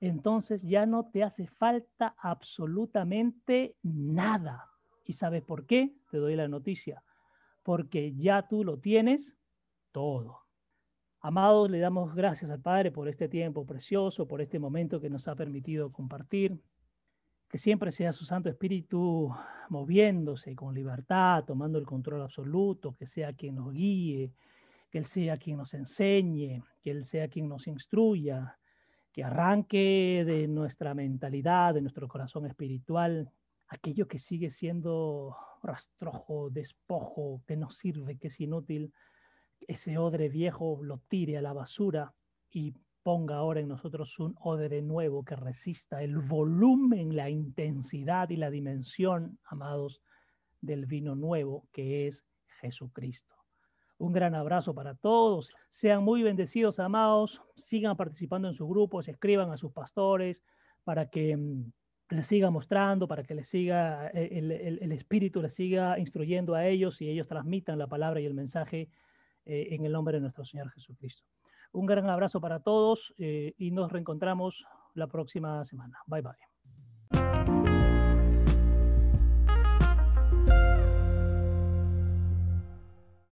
[0.00, 4.70] entonces ya no te hace falta absolutamente nada.
[5.04, 5.94] ¿Y sabes por qué?
[6.10, 7.02] Te doy la noticia.
[7.62, 9.36] Porque ya tú lo tienes
[9.92, 10.40] todo.
[11.20, 15.28] Amados, le damos gracias al Padre por este tiempo precioso, por este momento que nos
[15.28, 16.58] ha permitido compartir.
[17.50, 19.30] Que siempre sea su Santo Espíritu
[19.68, 24.32] moviéndose con libertad, tomando el control absoluto, que sea quien nos guíe,
[24.88, 28.56] que Él sea quien nos enseñe, que Él sea quien nos instruya,
[29.12, 33.30] que arranque de nuestra mentalidad, de nuestro corazón espiritual,
[33.68, 38.92] aquello que sigue siendo rastrojo, despojo, que no sirve, que es inútil,
[39.60, 42.14] ese odre viejo lo tire a la basura
[42.50, 48.36] y ponga ahora en nosotros un odre nuevo que resista el volumen, la intensidad y
[48.36, 50.02] la dimensión, amados,
[50.60, 52.24] del vino nuevo que es
[52.60, 53.39] Jesucristo.
[54.00, 55.54] Un gran abrazo para todos.
[55.68, 57.42] Sean muy bendecidos, amados.
[57.54, 60.42] Sigan participando en sus grupos, escriban a sus pastores
[60.84, 61.70] para que mm,
[62.08, 67.02] les siga mostrando, para que les siga, eh, el, Espíritu les siga instruyendo a ellos
[67.02, 68.88] y ellos transmitan la palabra y el mensaje
[69.44, 71.26] eh, en el nombre de nuestro Señor Jesucristo.
[71.72, 74.64] Un gran abrazo para todos eh, y nos reencontramos
[74.94, 75.98] la próxima semana.
[76.06, 76.49] Bye bye.